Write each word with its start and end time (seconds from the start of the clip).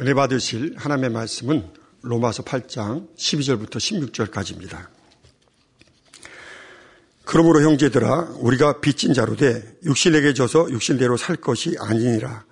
은혜 0.00 0.12
받으실 0.12 0.74
하나님의 0.76 1.10
말씀은 1.10 1.70
로마서 2.02 2.42
8장 2.42 3.14
12절부터 3.16 3.76
16절까지입니다. 3.76 4.88
그러므로 7.24 7.62
형제들아 7.62 8.34
우리가 8.40 8.80
빚진 8.80 9.14
자로 9.14 9.36
돼 9.36 9.62
육신에게 9.84 10.34
져서 10.34 10.72
육신대로 10.72 11.16
살 11.16 11.36
것이 11.36 11.76
아니니라. 11.78 12.44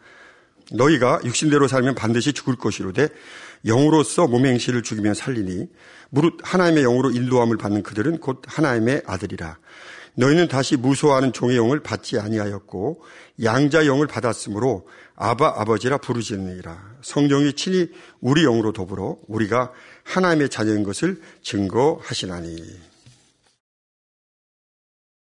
너희가 0.71 1.21
육신대로 1.25 1.67
살면 1.67 1.97
반드시 1.97 2.33
죽을 2.33 2.55
것이로되 2.55 3.09
영으로서 3.67 4.29
몸의 4.29 4.53
행실을 4.53 4.85
죽이며 4.85 5.15
살리니 5.15 5.67
무릇 6.11 6.39
하나님의 6.45 6.85
영으로 6.85 7.11
인도함을 7.11 7.57
받는 7.57 7.83
그들은 7.83 8.21
곧 8.21 8.43
하나님의 8.47 9.03
아들이라. 9.05 9.59
너희는 10.15 10.47
다시 10.47 10.77
무소하는 10.77 11.33
종의 11.33 11.57
영을 11.57 11.81
받지 11.81 12.19
아니하였고 12.19 13.03
양자 13.43 13.87
영을 13.87 14.07
받았으므로 14.07 14.87
아바 15.23 15.55
아버지라 15.61 15.99
부르짖느니라. 15.99 16.97
성령이 17.01 17.53
친히 17.53 17.89
우리 18.21 18.43
영으로 18.43 18.73
더불어 18.73 19.19
우리가 19.29 19.73
하나님의 20.03 20.49
자녀인 20.49 20.83
것을 20.83 21.23
증거하시나니. 21.43 22.57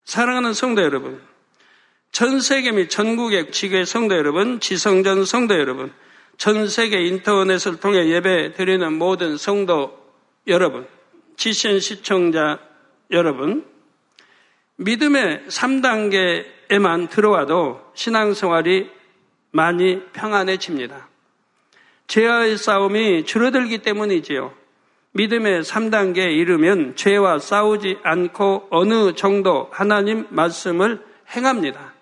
사랑하는 0.05 0.53
성도 0.53 0.83
여러분, 0.83 1.21
전 2.13 2.39
세계 2.39 2.71
및 2.71 2.89
전국의 2.89 3.51
지교의 3.51 3.85
성도 3.85 4.15
여러분, 4.15 4.61
지성전 4.61 5.25
성도 5.25 5.55
여러분, 5.55 5.91
전 6.37 6.69
세계 6.69 7.05
인터넷을 7.05 7.81
통해 7.81 8.07
예배 8.07 8.53
드리는 8.53 8.93
모든 8.93 9.35
성도 9.35 9.99
여러분, 10.47 10.87
지신 11.35 11.81
시청자 11.81 12.57
여러분, 13.11 13.65
믿음의 14.77 15.43
3단계에만 15.49 17.09
들어와도 17.09 17.81
신앙생활이 17.95 19.02
많이 19.53 20.03
평안해집니다. 20.13 21.07
죄와의 22.07 22.57
싸움이 22.57 23.23
줄어들기 23.25 23.77
때문이지요. 23.77 24.53
믿음의 25.11 25.61
3단계에 25.61 26.35
이르면 26.35 26.95
죄와 26.95 27.37
싸우지 27.37 27.99
않고 28.03 28.67
어느 28.71 29.13
정도 29.13 29.69
하나님 29.71 30.25
말씀을 30.29 31.05
행합니다. 31.35 31.93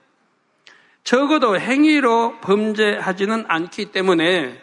적어도 1.03 1.59
행위로 1.59 2.39
범죄하지는 2.39 3.45
않기 3.47 3.91
때문에 3.91 4.61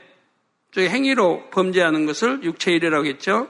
행위로 0.77 1.51
범죄하는 1.51 2.07
것을 2.07 2.43
육체일이라고 2.43 3.07
했죠. 3.07 3.49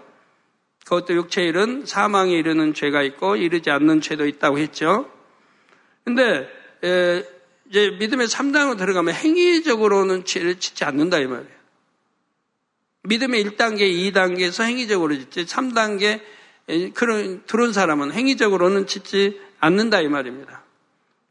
그것도 0.85 1.15
육체일은 1.15 1.87
사망에 1.87 2.33
이르는 2.33 2.75
죄가 2.75 3.03
있고 3.03 3.37
이르지 3.37 3.71
않는 3.71 4.01
죄도 4.01 4.27
있다고 4.27 4.59
했죠. 4.59 5.09
근데 6.05 6.49
이제 7.69 7.91
믿음의 7.99 8.29
3단으로 8.29 8.79
들어가면 8.79 9.15
행위적으로는 9.15 10.25
죄를 10.25 10.59
짓지 10.59 10.85
않는다 10.85 11.19
이 11.19 11.27
말이에요. 11.27 11.59
믿음의 13.03 13.45
1단계, 13.45 14.13
2단계에서 14.13 14.65
행위적으로 14.65 15.15
짓지 15.15 15.45
3단계 15.45 16.21
그런 16.95 17.43
들어온 17.47 17.73
사람은 17.73 18.13
행위적으로는 18.13 18.87
짓지 18.87 19.41
않는다 19.61 20.01
이 20.01 20.09
말입니다. 20.09 20.63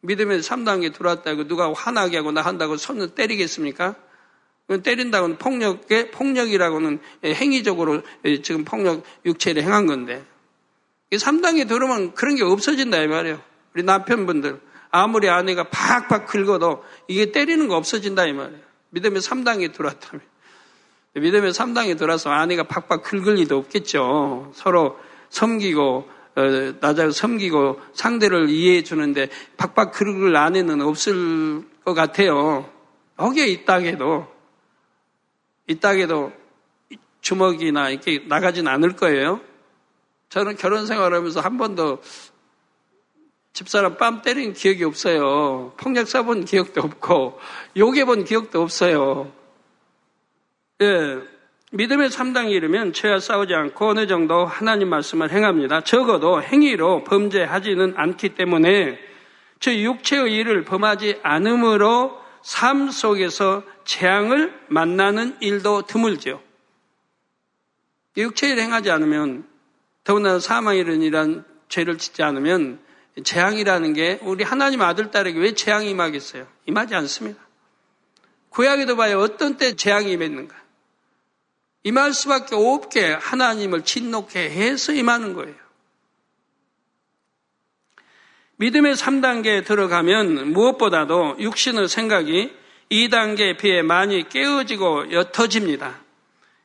믿음의 0.01 0.41
3단계 0.41 0.93
들어왔다고 0.93 1.47
누가 1.47 1.71
화나게 1.73 2.17
하고 2.17 2.31
나 2.31 2.41
한다고 2.41 2.77
손을 2.77 3.09
때리겠습니까? 3.09 3.95
때린다고는 4.83 5.37
폭력의 5.37 6.11
폭력이라고는 6.11 6.99
행위적으로 7.25 8.01
지금 8.43 8.65
폭력 8.65 9.03
육체를 9.25 9.63
행한 9.63 9.85
건데 9.85 10.23
3단계 11.11 11.67
들어오면 11.67 12.15
그런 12.15 12.35
게 12.35 12.43
없어진다 12.43 13.01
이 13.01 13.07
말이에요. 13.07 13.41
우리 13.73 13.83
남편분들 13.83 14.59
아무리 14.97 15.29
아내가 15.29 15.69
팍팍 15.69 16.27
긁어도 16.27 16.83
이게 17.07 17.31
때리는 17.31 17.67
거 17.67 17.75
없어진다 17.77 18.25
이 18.25 18.33
말이에요. 18.33 18.61
믿음의 18.89 19.21
3단계 19.21 19.73
들어왔다면 19.73 20.25
믿음의 21.13 21.51
3단계 21.51 21.97
들어와서 21.97 22.29
아내가 22.29 22.63
팍팍 22.63 23.03
긁을 23.03 23.35
리도 23.35 23.57
없겠죠. 23.57 24.51
서로 24.53 24.97
섬기고 25.29 26.09
어, 26.35 26.41
나자고 26.79 27.11
섬기고 27.11 27.79
상대를 27.93 28.49
이해해 28.49 28.83
주는데 28.83 29.29
팍팍 29.57 29.91
긁을 29.91 30.35
아내는 30.35 30.81
없을 30.81 31.63
것 31.83 31.93
같아요. 31.93 32.69
거기에 33.17 33.47
이 33.47 33.65
땅에도 33.65 34.27
이 35.67 35.75
땅에도 35.75 36.31
주먹이나 37.21 37.89
이렇게 37.89 38.23
나가진 38.27 38.67
않을 38.67 38.95
거예요. 38.95 39.41
저는 40.29 40.55
결혼 40.57 40.85
생활하면서 40.85 41.41
한 41.41 41.57
번도 41.57 42.01
집사람 43.57 43.97
뺨 43.97 44.21
때린 44.21 44.53
기억이 44.53 44.83
없어요. 44.83 45.73
폭력 45.77 46.07
써본 46.07 46.45
기억도 46.45 46.79
없고 46.81 47.39
욕해본 47.75 48.25
기억도 48.25 48.61
없어요. 48.61 49.31
예, 50.79 51.17
믿음의 51.71 52.09
3당이 52.09 52.51
이르면 52.51 52.93
죄와 52.93 53.17
싸우지 53.17 53.55
않고 53.55 53.87
어느 53.87 54.05
정도 54.05 54.45
하나님 54.45 54.89
말씀을 54.89 55.31
행합니다. 55.31 55.81
적어도 55.81 56.39
행위로 56.39 57.03
범죄하지는 57.05 57.95
않기 57.97 58.35
때문에 58.35 58.99
저 59.59 59.73
육체의 59.73 60.35
일을 60.35 60.63
범하지 60.63 61.21
않으므로 61.23 62.15
삶 62.43 62.91
속에서 62.91 63.63
재앙을 63.85 64.53
만나는 64.67 65.35
일도 65.39 65.87
드물죠. 65.87 66.43
육체일 68.17 68.59
행하지 68.59 68.91
않으면 68.91 69.47
더구나 70.03 70.37
사망이란 70.37 71.43
죄를 71.69 71.97
짓지 71.97 72.21
않으면 72.21 72.85
재앙이라는 73.23 73.93
게 73.93 74.19
우리 74.21 74.43
하나님 74.43 74.81
아들 74.81 75.11
딸에게 75.11 75.39
왜 75.39 75.53
재앙이 75.53 75.89
임하겠어요? 75.89 76.47
임하지 76.65 76.95
않습니다. 76.95 77.39
구약에도 78.49 78.95
봐요. 78.95 79.19
어떤 79.19 79.57
때 79.57 79.75
재앙이 79.75 80.11
임했는가? 80.11 80.55
임할 81.83 82.13
수밖에 82.13 82.55
없게 82.55 83.11
하나님을 83.13 83.85
진노케 83.85 84.49
해서 84.49 84.93
임하는 84.93 85.33
거예요. 85.33 85.55
믿음의 88.57 88.95
3단계에 88.95 89.65
들어가면 89.65 90.51
무엇보다도 90.51 91.37
육신의 91.39 91.87
생각이 91.87 92.51
2단계에 92.91 93.57
비해 93.57 93.81
많이 93.83 94.27
깨어지고 94.27 95.11
옅어집니다. 95.11 95.99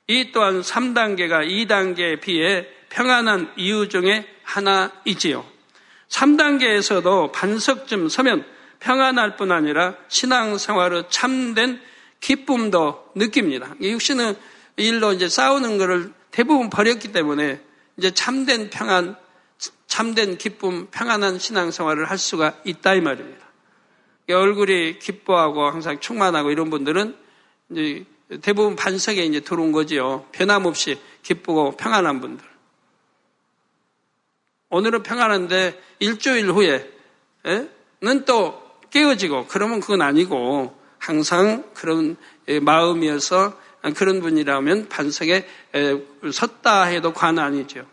이 0.07 0.33
또한 0.33 0.63
3단계가 0.63 1.47
2단계에 1.47 2.21
비해 2.21 2.67
평안한 2.89 3.53
이유 3.57 3.89
중에 3.89 4.27
하나이지요. 4.43 5.52
3단계에서도 6.13 7.33
반석쯤 7.33 8.09
서면 8.09 8.45
평안할 8.81 9.37
뿐 9.37 9.51
아니라 9.51 9.95
신앙생활의 10.09 11.05
참된 11.09 11.81
기쁨도 12.21 13.13
느낍니다. 13.15 13.75
육신의 13.81 14.37
일로 14.77 15.13
이제 15.13 15.29
싸우는 15.29 15.79
것을 15.79 16.13
대부분 16.31 16.71
버렸기 16.71 17.13
때문에 17.13 17.61
이제 17.97 18.11
참된 18.13 18.71
평안, 18.71 19.17
참된 19.87 20.39
기쁨, 20.39 20.89
평안한 20.91 21.39
신앙생활을 21.39 22.11
할 22.11 22.19
수가 22.19 22.55
있다 22.65 22.95
이 22.95 23.01
말입니다. 23.01 23.43
얼굴이 24.31 24.99
기뻐하고 24.99 25.67
항상 25.67 25.99
충만하고 26.01 26.51
이런 26.51 26.71
분들은 26.71 27.17
이제 27.71 28.05
대부분 28.41 28.77
반석에 28.77 29.25
이제 29.25 29.41
들어온 29.41 29.73
거지요. 29.73 30.27
변함없이 30.33 30.99
기쁘고 31.23 31.77
평안한 31.77 32.21
분들. 32.21 32.52
오늘은 34.73 35.03
평안한데 35.03 35.79
일주일 35.99 36.51
후에는 36.51 38.25
또 38.25 38.63
깨어지고 38.91 39.47
그러면 39.47 39.81
그건 39.81 40.01
아니고 40.01 40.75
항상 40.99 41.65
그런 41.75 42.17
마음이어서 42.63 43.61
그런 43.95 44.23
분이라면 44.23 44.89
반석에 44.89 45.47
섰다 46.33 46.85
해도 46.85 47.13
관 47.13 47.39
아니죠. 47.39 47.85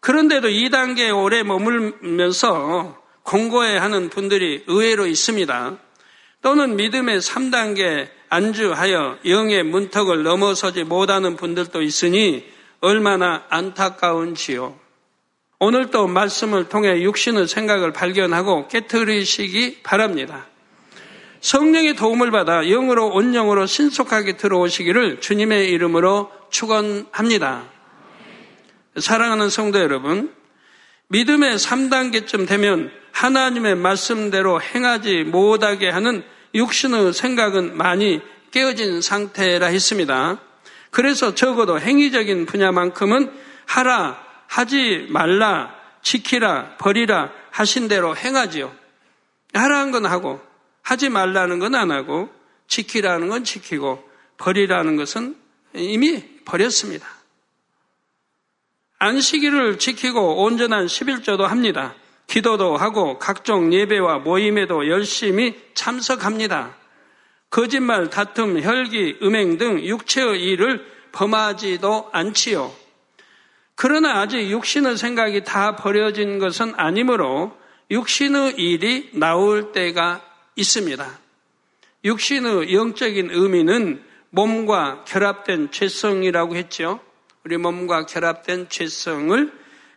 그런데도 0.00 0.48
2단계에 0.48 1.16
오래 1.16 1.44
머물면서 1.44 3.00
공고해 3.22 3.76
하는 3.76 4.10
분들이 4.10 4.64
의외로 4.66 5.06
있습니다. 5.06 5.78
또는 6.42 6.74
믿음의 6.74 7.20
3단계 7.20 8.08
안주하여 8.28 9.20
영의 9.24 9.62
문턱을 9.62 10.24
넘어서지 10.24 10.82
못하는 10.82 11.36
분들도 11.36 11.80
있으니 11.82 12.50
얼마나 12.82 13.44
안타까운지요. 13.48 14.78
오늘도 15.60 16.08
말씀을 16.08 16.68
통해 16.68 17.00
육신의 17.02 17.46
생각을 17.46 17.92
발견하고 17.92 18.66
깨뜨리시기 18.66 19.82
바랍니다. 19.84 20.48
성령의 21.40 21.94
도움을 21.94 22.32
받아 22.32 22.62
영으로 22.62 23.06
온영으로 23.06 23.66
신속하게 23.66 24.36
들어오시기를 24.36 25.20
주님의 25.20 25.70
이름으로 25.70 26.30
축원합니다. 26.50 27.64
사랑하는 28.98 29.48
성도 29.48 29.78
여러분, 29.78 30.34
믿음의 31.06 31.58
3단계쯤 31.58 32.48
되면 32.48 32.90
하나님의 33.12 33.76
말씀대로 33.76 34.60
행하지 34.60 35.22
못하게 35.22 35.88
하는 35.88 36.24
육신의 36.54 37.12
생각은 37.12 37.76
많이 37.76 38.20
깨어진 38.50 39.00
상태라 39.00 39.68
했습니다. 39.68 40.40
그래서 40.92 41.34
적어도 41.34 41.80
행위적인 41.80 42.46
분야만큼은 42.46 43.32
하라, 43.66 44.22
하지 44.46 45.06
말라, 45.08 45.74
지키라, 46.02 46.76
버리라 46.76 47.32
하신 47.50 47.88
대로 47.88 48.14
행하지요. 48.14 48.70
하라는 49.54 49.90
건 49.90 50.06
하고, 50.06 50.40
하지 50.82 51.08
말라는 51.08 51.58
건 51.58 51.74
안 51.74 51.90
하고, 51.90 52.30
지키라는 52.68 53.28
건 53.28 53.42
지키고 53.42 54.06
버리라는 54.36 54.96
것은 54.96 55.36
이미 55.74 56.22
버렸습니다. 56.44 57.06
안식일을 58.98 59.78
지키고 59.78 60.44
온전한 60.44 60.86
11조도 60.86 61.40
합니다. 61.42 61.94
기도도 62.26 62.76
하고 62.76 63.18
각종 63.18 63.72
예배와 63.72 64.18
모임에도 64.18 64.88
열심히 64.88 65.58
참석합니다. 65.74 66.81
거짓말, 67.52 68.08
다툼, 68.08 68.58
혈기, 68.62 69.18
음행 69.22 69.58
등 69.58 69.78
육체의 69.84 70.42
일을 70.42 70.86
범하지도 71.12 72.08
않지요. 72.10 72.72
그러나 73.74 74.20
아직 74.20 74.50
육신의 74.50 74.96
생각이 74.96 75.44
다 75.44 75.76
버려진 75.76 76.38
것은 76.38 76.72
아니므로 76.76 77.54
육신의 77.90 78.54
일이 78.56 79.10
나올 79.12 79.72
때가 79.72 80.24
있습니다. 80.56 81.18
육신의 82.04 82.72
영적인 82.72 83.28
의미는 83.30 84.02
몸과 84.30 85.04
결합된 85.04 85.72
죄성이라고 85.72 86.56
했죠. 86.56 87.00
우리 87.44 87.58
몸과 87.58 88.06
결합된 88.06 88.70
죄성을 88.70 89.52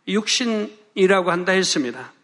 육신이라고 0.10 1.32
한다 1.32 1.54
했습니다. 1.54 2.15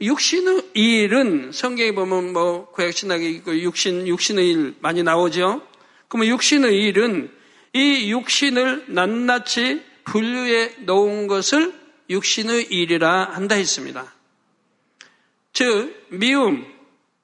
육신의 0.00 0.70
일은 0.74 1.52
성경에 1.52 1.92
보면 1.92 2.32
뭐 2.32 2.66
구약 2.70 2.92
신학에 2.92 3.28
있고 3.30 3.58
육신 3.58 4.08
육신의 4.08 4.50
일 4.50 4.74
많이 4.80 5.02
나오죠. 5.02 5.62
그러면 6.08 6.28
육신의 6.28 6.82
일은 6.82 7.30
이 7.72 8.10
육신을 8.10 8.86
낱낱이 8.88 9.82
분류해 10.04 10.76
놓은 10.80 11.26
것을 11.26 11.72
육신의 12.10 12.64
일이라 12.70 13.30
한다 13.32 13.54
했습니다. 13.54 14.12
즉 15.52 16.06
미움, 16.10 16.66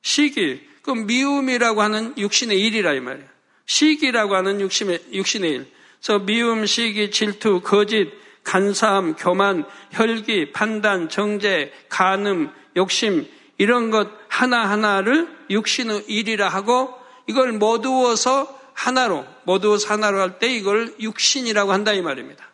시기, 0.02 0.60
그 0.82 0.92
미움이라고 0.92 1.82
하는 1.82 2.16
육신의 2.16 2.58
일이라 2.58 2.94
이 2.94 3.00
말이에요. 3.00 3.28
시기라고 3.66 4.34
하는 4.34 4.60
육신의, 4.60 5.00
육신의 5.12 5.50
일. 5.50 5.66
그래서 6.00 6.18
미움, 6.20 6.66
시기, 6.66 7.10
질투, 7.10 7.60
거짓, 7.60 8.10
간사함, 8.42 9.16
교만, 9.16 9.64
혈기, 9.92 10.52
판단, 10.52 11.08
정죄, 11.08 11.72
간음, 11.88 12.50
욕심 12.76 13.26
이런 13.58 13.90
것 13.90 14.08
하나하나를 14.28 15.28
육신의 15.50 16.04
일이라 16.08 16.48
하고 16.48 16.94
이걸 17.26 17.52
모두어서 17.52 18.58
하나로 18.72 19.26
모두어서 19.44 19.92
하나로 19.92 20.20
할 20.20 20.38
때 20.38 20.48
이걸 20.48 20.94
육신이라고 20.98 21.72
한다 21.72 21.92
이 21.92 22.00
말입니다. 22.00 22.48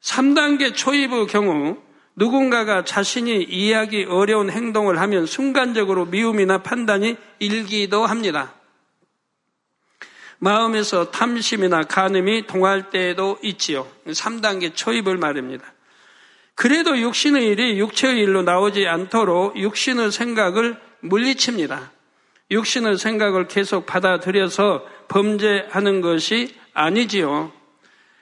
3단계 0.00 0.74
초입의 0.74 1.26
경우 1.26 1.76
누군가가 2.16 2.84
자신이 2.84 3.44
이해하기 3.44 4.04
어려운 4.04 4.50
행동을 4.50 4.98
하면 5.00 5.26
순간적으로 5.26 6.06
미움이나 6.06 6.58
판단이 6.62 7.16
일기도 7.38 8.04
합니다. 8.04 8.54
마음에서 10.38 11.10
탐심이나 11.10 11.84
간음이 11.84 12.46
동할 12.48 12.90
때도 12.90 13.38
있지요. 13.42 13.86
3단계 14.06 14.74
초입을 14.74 15.16
말입니다. 15.16 15.72
그래도 16.54 16.98
육신의 16.98 17.46
일이 17.46 17.78
육체의 17.78 18.20
일로 18.20 18.42
나오지 18.42 18.86
않도록 18.86 19.56
육신의 19.56 20.12
생각을 20.12 20.78
물리칩니다. 21.00 21.92
육신의 22.50 22.98
생각을 22.98 23.48
계속 23.48 23.86
받아들여서 23.86 24.86
범죄하는 25.08 26.00
것이 26.00 26.54
아니지요. 26.74 27.52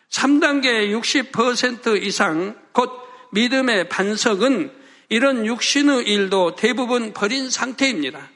3단계 0.08 0.90
60% 1.32 2.02
이상 2.02 2.56
곧 2.72 2.90
믿음의 3.32 3.88
반석은 3.88 4.72
이런 5.08 5.46
육신의 5.46 6.06
일도 6.06 6.54
대부분 6.54 7.12
버린 7.12 7.50
상태입니다. 7.50 8.30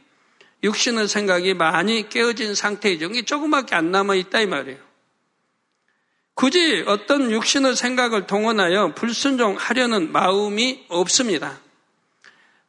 육신의 0.62 1.08
생각이 1.08 1.54
많이 1.54 2.08
깨어진 2.08 2.54
상태이죠. 2.54 3.06
이게 3.06 3.22
조금밖에 3.22 3.74
안 3.74 3.90
남아 3.90 4.14
있다 4.16 4.40
이 4.40 4.46
말이에요. 4.46 4.78
굳이 6.34 6.82
어떤 6.86 7.30
육신의 7.30 7.76
생각을 7.76 8.26
동원하여 8.26 8.94
불순종하려는 8.94 10.10
마음이 10.12 10.86
없습니다. 10.88 11.60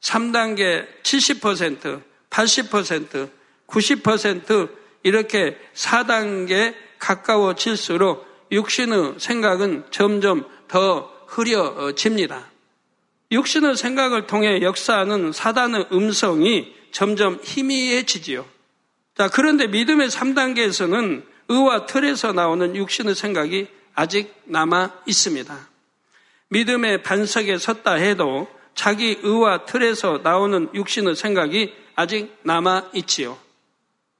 3단계 0.01 0.87
70%, 1.01 2.01
80%, 2.29 3.29
90% 3.67 4.69
이렇게 5.03 5.57
4단계 5.73 6.75
가까워질수록 6.99 8.25
육신의 8.51 9.15
생각은 9.17 9.85
점점 9.89 10.47
더 10.67 11.11
흐려집니다. 11.27 12.51
육신의 13.31 13.75
생각을 13.75 14.27
통해 14.27 14.61
역사하는 14.61 15.31
사단의 15.31 15.87
음성이 15.91 16.73
점점 16.91 17.39
희미해지지요. 17.43 18.45
자, 19.17 19.29
그런데 19.29 19.67
믿음의 19.67 20.09
3단계에서는 20.09 21.23
의와 21.47 21.85
틀에서 21.85 22.33
나오는 22.33 22.75
육신의 22.75 23.15
생각이 23.15 23.67
아직 23.93 24.35
남아 24.45 25.03
있습니다. 25.05 25.69
믿음의 26.49 27.03
반석에 27.03 27.57
섰다 27.57 27.93
해도 27.93 28.47
자기 28.73 29.19
의와 29.23 29.65
틀에서 29.65 30.19
나오는 30.23 30.69
육신의 30.73 31.15
생각이 31.15 31.73
아직 31.95 32.37
남아 32.43 32.91
있지요. 32.93 33.37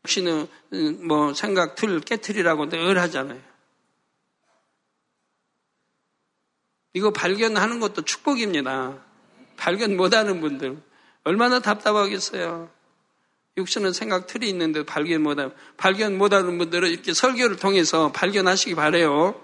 육신의 0.06 0.48
음, 0.74 1.08
뭐 1.08 1.34
생각 1.34 1.76
틀 1.76 2.00
깨트리라고 2.00 2.70
늘 2.70 2.98
하잖아요. 3.00 3.42
이거 6.94 7.12
발견하는 7.12 7.80
것도 7.82 8.04
축복입니다. 8.04 8.98
발견 9.58 9.98
못하는 9.98 10.40
분들 10.40 10.82
얼마나 11.24 11.60
답답하겠어요. 11.60 12.70
육신은 13.58 13.94
생각 13.94 14.28
틀이 14.28 14.50
있는데 14.50 14.84
발견 14.84 15.22
못하는 15.22 15.52
발견 15.78 16.18
못하는 16.18 16.58
분들은 16.58 16.90
이렇게 16.90 17.14
설교를 17.14 17.56
통해서 17.56 18.12
발견하시기 18.12 18.76
바래요. 18.76 19.42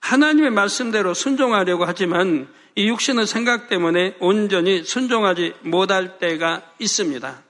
하나님의 0.00 0.50
말씀대로 0.50 1.12
순종하려고 1.12 1.84
하지만 1.84 2.48
이 2.74 2.88
육신의 2.88 3.26
생각 3.26 3.68
때문에 3.68 4.16
온전히 4.20 4.82
순종하지 4.82 5.54
못할 5.62 6.18
때가 6.18 6.62
있습니다. 6.78 7.42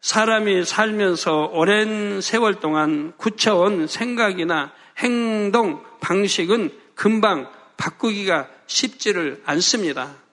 사람이 0.00 0.64
살면서 0.64 1.50
오랜 1.52 2.20
세월 2.20 2.60
동안 2.60 3.12
굳혀온 3.16 3.88
생각이나 3.88 4.72
행동, 4.98 5.84
방식은 6.00 6.70
금방 6.94 7.50
바꾸기가 7.76 8.48
쉽지를 8.66 9.42
않습니다. 9.44 10.27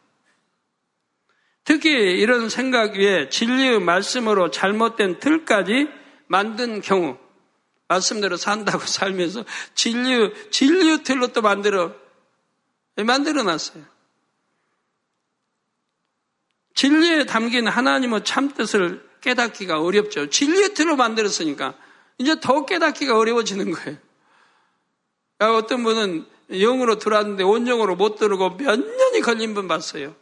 특히 1.65 1.89
이런 1.89 2.47
생각 2.47 2.93
위에 2.93 3.27
진리의 3.29 3.79
말씀으로 3.79 4.51
잘못된 4.51 5.19
틀까지 5.19 5.89
만든 6.27 6.79
경우, 6.79 7.17
말씀대로 7.87 8.37
산다고 8.37 8.79
살면서 8.85 9.43
진리, 9.73 10.31
진리의 10.51 11.03
틀로 11.03 11.27
또 11.27 11.41
만들어, 11.41 11.93
만들어 12.95 13.43
놨어요. 13.43 13.83
진리에 16.75 17.25
담긴 17.25 17.67
하나님의 17.67 18.23
참뜻을 18.23 19.03
깨닫기가 19.21 19.81
어렵죠. 19.81 20.29
진리의 20.29 20.75
틀로 20.75 20.95
만들었으니까 20.95 21.75
이제 22.19 22.39
더 22.39 22.65
깨닫기가 22.65 23.17
어려워지는 23.17 23.71
거예요. 23.71 23.97
어떤 25.39 25.83
분은 25.83 26.25
영으로 26.51 26.99
들어왔는데 26.99 27.43
온영으로 27.43 27.95
못 27.95 28.17
들어오고 28.17 28.57
몇 28.57 28.79
년이 28.79 29.21
걸린 29.21 29.55
분 29.55 29.67
봤어요. 29.67 30.15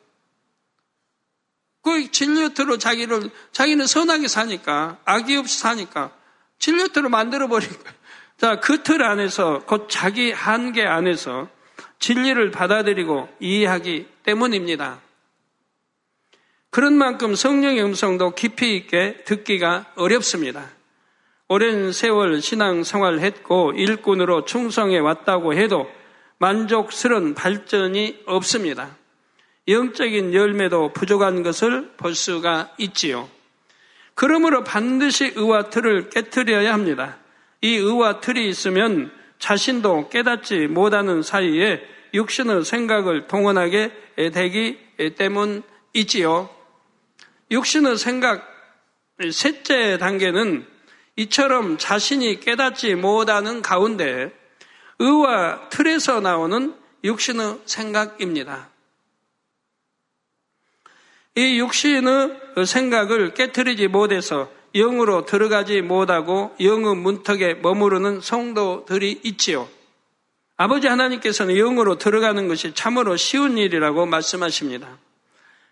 그 1.83 2.09
진료트로 2.11 2.77
자기를, 2.77 3.29
자기는 3.51 3.85
선하게 3.85 4.27
사니까, 4.27 4.97
악이 5.05 5.35
없이 5.35 5.59
사니까, 5.59 6.11
진료트로 6.59 7.09
만들어버린 7.09 7.69
거예요. 7.69 8.03
자, 8.37 8.59
그 8.59 8.83
틀 8.83 9.03
안에서, 9.03 9.63
곧 9.65 9.87
자기 9.89 10.31
한계 10.31 10.85
안에서 10.85 11.49
진리를 11.99 12.51
받아들이고 12.51 13.29
이해하기 13.39 14.07
때문입니다. 14.23 14.99
그런 16.69 16.93
만큼 16.93 17.35
성령의 17.35 17.83
음성도 17.83 18.31
깊이 18.33 18.75
있게 18.75 19.23
듣기가 19.25 19.85
어렵습니다. 19.95 20.69
오랜 21.47 21.91
세월 21.91 22.41
신앙 22.41 22.83
생활을 22.83 23.19
했고 23.19 23.73
일꾼으로 23.73 24.45
충성해 24.45 24.97
왔다고 24.97 25.53
해도 25.53 25.87
만족스러운 26.39 27.35
발전이 27.35 28.23
없습니다. 28.25 28.97
영적인 29.67 30.33
열매도 30.33 30.93
부족한 30.93 31.43
것을 31.43 31.91
볼 31.95 32.15
수가 32.15 32.73
있지요. 32.77 33.29
그러므로 34.15 34.63
반드시 34.63 35.31
의와 35.35 35.69
틀을 35.69 36.09
깨뜨려야 36.09 36.73
합니다. 36.73 37.17
이 37.61 37.75
의와 37.75 38.19
틀이 38.19 38.47
있으면 38.49 39.11
자신도 39.39 40.09
깨닫지 40.09 40.67
못하는 40.67 41.21
사이에 41.21 41.81
육신의 42.13 42.65
생각을 42.65 43.27
동원하게 43.27 43.91
되기 44.33 44.77
때문이지요. 45.17 46.49
육신의 47.49 47.97
생각 47.97 48.47
셋째 49.31 49.97
단계는 49.97 50.67
이처럼 51.15 51.77
자신이 51.77 52.39
깨닫지 52.39 52.95
못하는 52.95 53.61
가운데 53.61 54.31
의와 54.99 55.69
틀에서 55.69 56.19
나오는 56.19 56.75
육신의 57.03 57.61
생각입니다. 57.65 58.72
이 61.35 61.59
육신의 61.59 62.65
생각을 62.65 63.33
깨뜨리지 63.33 63.87
못해서 63.87 64.51
영으로 64.75 65.25
들어가지 65.25 65.81
못하고 65.81 66.55
영의 66.59 66.95
문턱에 66.95 67.55
머무르는 67.55 68.21
성도들이 68.21 69.21
있지요. 69.23 69.67
아버지 70.57 70.87
하나님께서는 70.87 71.55
영으로 71.55 71.97
들어가는 71.97 72.47
것이 72.47 72.73
참으로 72.73 73.17
쉬운 73.17 73.57
일이라고 73.57 74.05
말씀하십니다. 74.05 74.87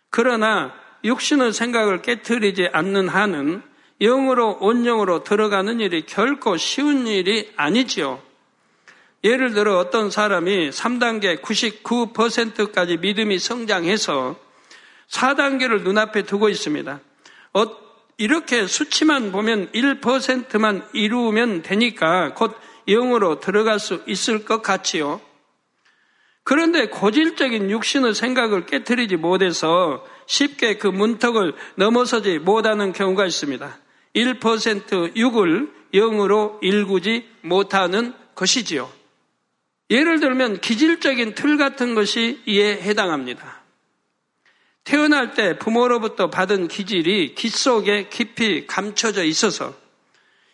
그러나 0.09 0.73
육신의 1.03 1.53
생각을 1.53 2.01
깨뜨리지 2.01 2.69
않는 2.73 3.07
한은 3.07 3.61
영으로 4.01 4.57
온영으로 4.59 5.23
들어가는 5.23 5.79
일이 5.79 6.05
결코 6.05 6.57
쉬운 6.57 7.05
일이 7.05 7.51
아니지요. 7.55 8.21
예를 9.23 9.53
들어 9.53 9.77
어떤 9.77 10.09
사람이 10.09 10.71
3단계 10.71 11.41
99%까지 11.41 12.97
믿음이 12.97 13.37
성장해서 13.37 14.35
4단계를 15.11 15.83
눈앞에 15.83 16.23
두고 16.23 16.49
있습니다. 16.49 16.99
어, 17.53 17.65
이렇게 18.17 18.67
수치만 18.67 19.31
보면 19.31 19.71
1%만 19.71 20.87
이루면 20.93 21.63
되니까 21.63 22.33
곧 22.33 22.55
영으로 22.87 23.39
들어갈 23.39 23.79
수 23.79 24.01
있을 24.07 24.45
것 24.45 24.61
같지요. 24.61 25.21
그런데 26.43 26.87
고질적인 26.87 27.69
육신의 27.69 28.15
생각을 28.15 28.65
깨뜨리지 28.65 29.17
못해서 29.17 30.05
쉽게 30.25 30.77
그 30.77 30.87
문턱을 30.87 31.53
넘어서지 31.75 32.39
못하는 32.39 32.93
경우가 32.93 33.25
있습니다. 33.25 33.77
1% 34.15 35.15
6을 35.15 35.71
0으로 35.93 36.57
일구지 36.61 37.27
못하는 37.41 38.13
것이지요. 38.35 38.89
예를 39.89 40.19
들면 40.19 40.61
기질적인 40.61 41.35
틀 41.35 41.57
같은 41.57 41.95
것이 41.95 42.41
이에 42.45 42.81
해당합니다. 42.81 43.60
태어날 44.83 45.33
때 45.33 45.57
부모로부터 45.57 46.29
받은 46.29 46.67
기질이 46.67 47.35
기 47.35 47.49
속에 47.49 48.09
깊이 48.09 48.65
감춰져 48.65 49.23
있어서 49.23 49.73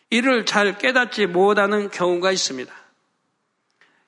이를 0.09 0.45
잘 0.45 0.77
깨닫지 0.77 1.27
못하는 1.27 1.89
경우가 1.89 2.31
있습니다. 2.31 2.73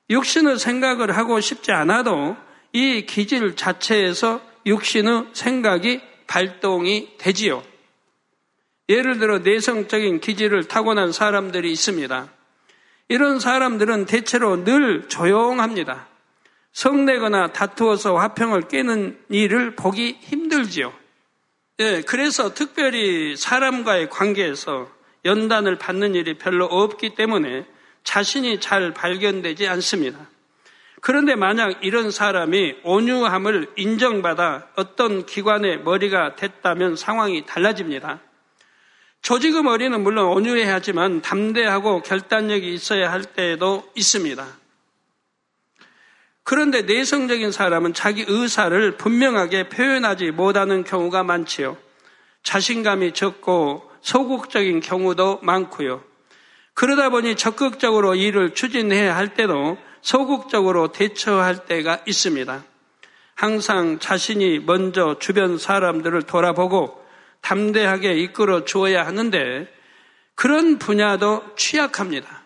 육신의 0.09 0.57
생각을 0.57 1.15
하고 1.15 1.39
싶지 1.39 1.71
않아도 1.71 2.35
이 2.73 3.05
기질 3.05 3.55
자체에서 3.55 4.41
육신의 4.65 5.27
생각이 5.33 6.01
발동이 6.27 7.17
되지요. 7.17 7.63
예를 8.89 9.19
들어 9.19 9.39
내성적인 9.39 10.19
기질을 10.19 10.67
타고난 10.67 11.11
사람들이 11.11 11.71
있습니다. 11.71 12.29
이런 13.07 13.39
사람들은 13.39 14.05
대체로 14.05 14.63
늘 14.63 15.07
조용합니다. 15.07 16.08
성내거나 16.73 17.51
다투어서 17.51 18.17
화평을 18.17 18.67
깨는 18.67 19.19
일을 19.29 19.75
보기 19.75 20.17
힘들지요. 20.21 20.93
예, 21.79 22.01
그래서 22.01 22.53
특별히 22.53 23.35
사람과의 23.35 24.09
관계에서 24.09 24.89
연단을 25.25 25.77
받는 25.77 26.15
일이 26.15 26.37
별로 26.37 26.65
없기 26.65 27.15
때문에 27.15 27.65
자신이 28.03 28.59
잘 28.59 28.93
발견되지 28.93 29.67
않습니다. 29.67 30.29
그런데 31.01 31.35
만약 31.35 31.83
이런 31.83 32.11
사람이 32.11 32.77
온유함을 32.83 33.71
인정받아 33.77 34.67
어떤 34.75 35.25
기관의 35.25 35.83
머리가 35.83 36.35
됐다면 36.35 36.95
상황이 36.95 37.45
달라집니다. 37.45 38.19
조직의 39.21 39.63
머리는 39.63 40.01
물론 40.01 40.27
온유해야 40.27 40.75
하지만 40.75 41.21
담대하고 41.21 42.01
결단력이 42.01 42.73
있어야 42.73 43.11
할 43.11 43.23
때도 43.23 43.89
있습니다. 43.95 44.58
그런데 46.49 46.81
내성적인 46.81 47.51
사람은 47.51 47.93
자기 47.93 48.25
의사를 48.27 48.97
분명하게 48.97 49.69
표현하지 49.69 50.31
못하는 50.31 50.83
경우가 50.83 51.21
많지요. 51.21 51.77
자신감이 52.41 53.11
적고 53.13 53.83
소극적인 54.01 54.79
경우도 54.79 55.41
많고요. 55.43 56.03
그러다 56.73 57.09
보니 57.09 57.35
적극적으로 57.35 58.15
일을 58.15 58.55
추진해야 58.55 59.15
할 59.15 59.35
때도 59.35 59.77
소극적으로 60.01 60.91
대처할 60.91 61.67
때가 61.67 61.99
있습니다. 62.07 62.63
항상 63.35 63.99
자신이 63.99 64.57
먼저 64.57 65.19
주변 65.19 65.59
사람들을 65.59 66.23
돌아보고 66.23 66.99
담대하게 67.41 68.15
이끌어 68.15 68.65
주어야 68.65 69.05
하는데 69.05 69.67
그런 70.33 70.79
분야도 70.79 71.53
취약합니다. 71.55 72.38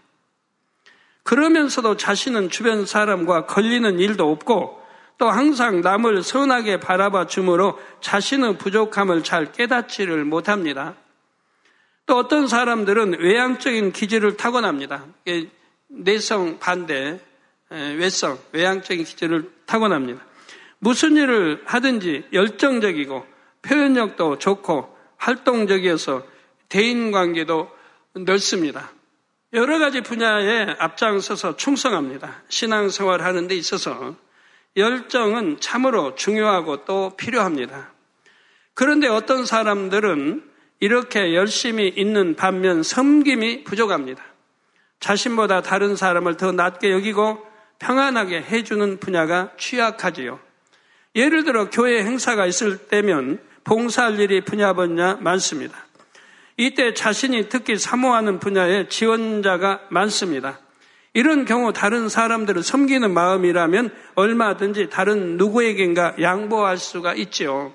그러면서도 1.24 1.98
자신은 1.98 2.50
주변 2.50 2.86
사람과 2.86 3.46
걸리는 3.46 4.00
일도 4.00 4.30
없고 4.32 4.82
또 5.18 5.30
항상 5.30 5.82
남을 5.82 6.24
선하게 6.24 6.80
바라봐 6.80 7.27
주므로 7.27 7.80
자신의 8.01 8.58
부족함을 8.58 9.24
잘 9.24 9.51
깨닫지를 9.51 10.25
못합니다. 10.25 10.96
또 12.06 12.18
어떤 12.18 12.48
사람들은 12.48 13.20
외향적인 13.20 13.94
기질을 13.94 14.36
타고납니다. 14.36 15.06
내성 15.88 16.60
반대, 16.60 17.20
외성, 17.70 18.38
외향적인 18.51 19.06
기질을 19.06 19.50
타고납니다. 19.65 20.22
무슨 20.80 21.15
일을 21.15 21.62
하든지 21.65 22.25
열정적이고 22.34 23.25
표현력도 23.62 24.39
좋고 24.39 24.94
활동적이어서 25.18 26.24
대인 26.68 27.12
관계도 27.12 27.70
넓습니다. 28.15 28.92
여러 29.53 29.77
가지 29.77 30.01
분야에 30.01 30.75
앞장서서 30.79 31.57
충성합니다. 31.57 32.41
신앙생활 32.50 33.22
하는 33.22 33.48
데 33.48 33.53
있어서 33.55 34.15
열정은 34.75 35.60
참으로 35.60 36.15
중요하고 36.15 36.86
또 36.86 37.15
필요합니다. 37.17 37.91
그런데 38.74 39.07
어떤 39.07 39.45
사람들은 39.45 40.43
이렇게 40.79 41.36
열심히 41.36 41.88
있는 41.88 42.36
반면 42.36 42.81
섬김이 42.81 43.63
부족합니다. 43.63 44.24
자신보다 45.00 45.62
다른 45.62 45.95
사람을 45.95 46.38
더 46.38 46.51
낮게 46.51 46.91
여기고 46.91 47.45
평안하게 47.77 48.41
해주는 48.41 48.98
분야가 49.00 49.51
취약하지요. 49.60 50.39
예를 51.15 51.43
들어 51.43 51.69
교회 51.69 52.03
행사가 52.03 52.48
있을 52.48 52.88
때면 52.88 53.39
봉사할 53.65 54.19
일이 54.19 54.41
분야 54.41 54.74
분야 54.74 55.15
많습니다. 55.17 55.77
이때 56.57 56.93
자신이 56.93 57.50
특히 57.50 57.77
사모하는 57.77 58.39
분야에 58.39 58.88
지원자가 58.88 59.81
많습니다. 59.89 60.60
이런 61.13 61.45
경우 61.45 61.74
다른 61.74 62.10
사람들을 62.10 62.63
섬기는 62.63 63.12
마음이라면 63.12 63.93
얼마든지 64.15 64.89
다른 64.89 65.38
누구에겐가 65.38 66.15
양보할 66.22 66.77
수가 66.77 67.13
있지요. 67.13 67.74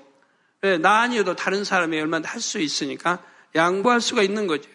나 0.81 1.01
아니어도 1.01 1.35
다른 1.35 1.63
사람이 1.63 1.99
얼마나 1.99 2.27
할 2.27 2.41
수 2.41 2.59
있으니까 2.59 3.19
양보할 3.55 4.01
수가 4.01 4.23
있는 4.23 4.45
거죠. 4.47 4.69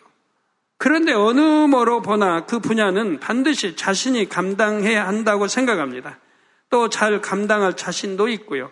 그런데 0.79 1.13
어느 1.13 1.41
뭐로 1.41 2.03
보나 2.03 2.47
그 2.47 2.59
분야는 2.59 3.21
반드시 3.21 3.77
자신이 3.77 4.29
감당해야 4.29 5.07
한다고 5.07 5.47
생각합니다. 5.47 6.19
또 6.71 6.89
잘 6.89 7.21
감당할 7.21 7.77
자신도 7.77 8.29
있고요. 8.29 8.71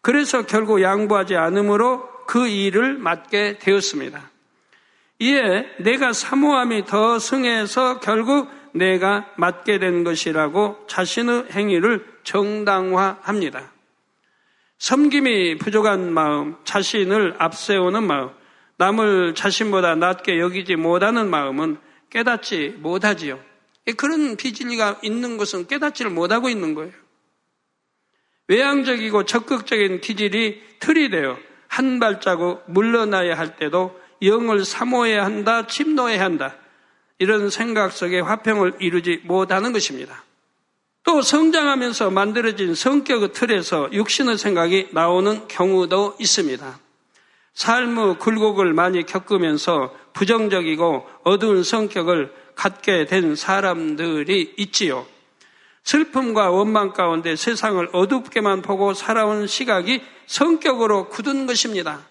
그래서 0.00 0.46
결국 0.46 0.80
양보하지 0.80 1.36
않으므로 1.36 2.08
그 2.26 2.46
일을 2.46 2.96
맡게 2.98 3.58
되었습니다. 3.58 4.30
이에 5.20 5.66
내가 5.78 6.12
사모함이 6.12 6.84
더 6.84 7.18
승해서 7.18 8.00
결국 8.00 8.48
내가 8.72 9.26
맡게 9.36 9.78
된 9.78 10.04
것이라고 10.04 10.86
자신의 10.88 11.46
행위를 11.50 12.06
정당화합니다. 12.22 13.72
섬김이 14.78 15.58
부족한 15.58 16.12
마음, 16.12 16.56
자신을 16.64 17.34
앞세우는 17.38 18.06
마음, 18.06 18.30
남을 18.76 19.34
자신보다 19.34 19.96
낮게 19.96 20.38
여기지 20.38 20.76
못하는 20.76 21.28
마음은 21.28 21.78
깨닫지 22.10 22.76
못하지요. 22.78 23.40
그런 23.96 24.36
비진리가 24.36 25.00
있는 25.02 25.36
것은 25.36 25.66
깨닫지를 25.66 26.12
못하고 26.12 26.48
있는 26.48 26.74
거예요. 26.74 26.92
외향적이고 28.46 29.24
적극적인 29.24 30.00
기질이 30.00 30.62
틀이 30.78 31.10
되어 31.10 31.38
한 31.66 31.98
발자국 31.98 32.62
물러나야 32.66 33.36
할 33.36 33.56
때도 33.56 33.98
영을 34.22 34.64
사모해야 34.64 35.24
한다, 35.24 35.66
침노해야 35.66 36.22
한다. 36.22 36.56
이런 37.18 37.50
생각 37.50 37.92
속에 37.92 38.20
화평을 38.20 38.74
이루지 38.80 39.22
못하는 39.24 39.72
것입니다. 39.72 40.24
또 41.04 41.22
성장하면서 41.22 42.10
만들어진 42.10 42.74
성격의 42.74 43.32
틀에서 43.32 43.88
육신의 43.92 44.38
생각이 44.38 44.88
나오는 44.92 45.48
경우도 45.48 46.16
있습니다. 46.20 46.78
삶의 47.54 48.18
굴곡을 48.18 48.72
많이 48.72 49.04
겪으면서 49.04 49.94
부정적이고 50.12 51.08
어두운 51.24 51.64
성격을 51.64 52.32
갖게 52.54 53.06
된 53.06 53.34
사람들이 53.34 54.54
있지요. 54.58 55.06
슬픔과 55.82 56.50
원망 56.50 56.92
가운데 56.92 57.34
세상을 57.34 57.88
어둡게만 57.92 58.62
보고 58.62 58.92
살아온 58.94 59.46
시각이 59.46 60.02
성격으로 60.26 61.08
굳은 61.08 61.46
것입니다. 61.46 62.06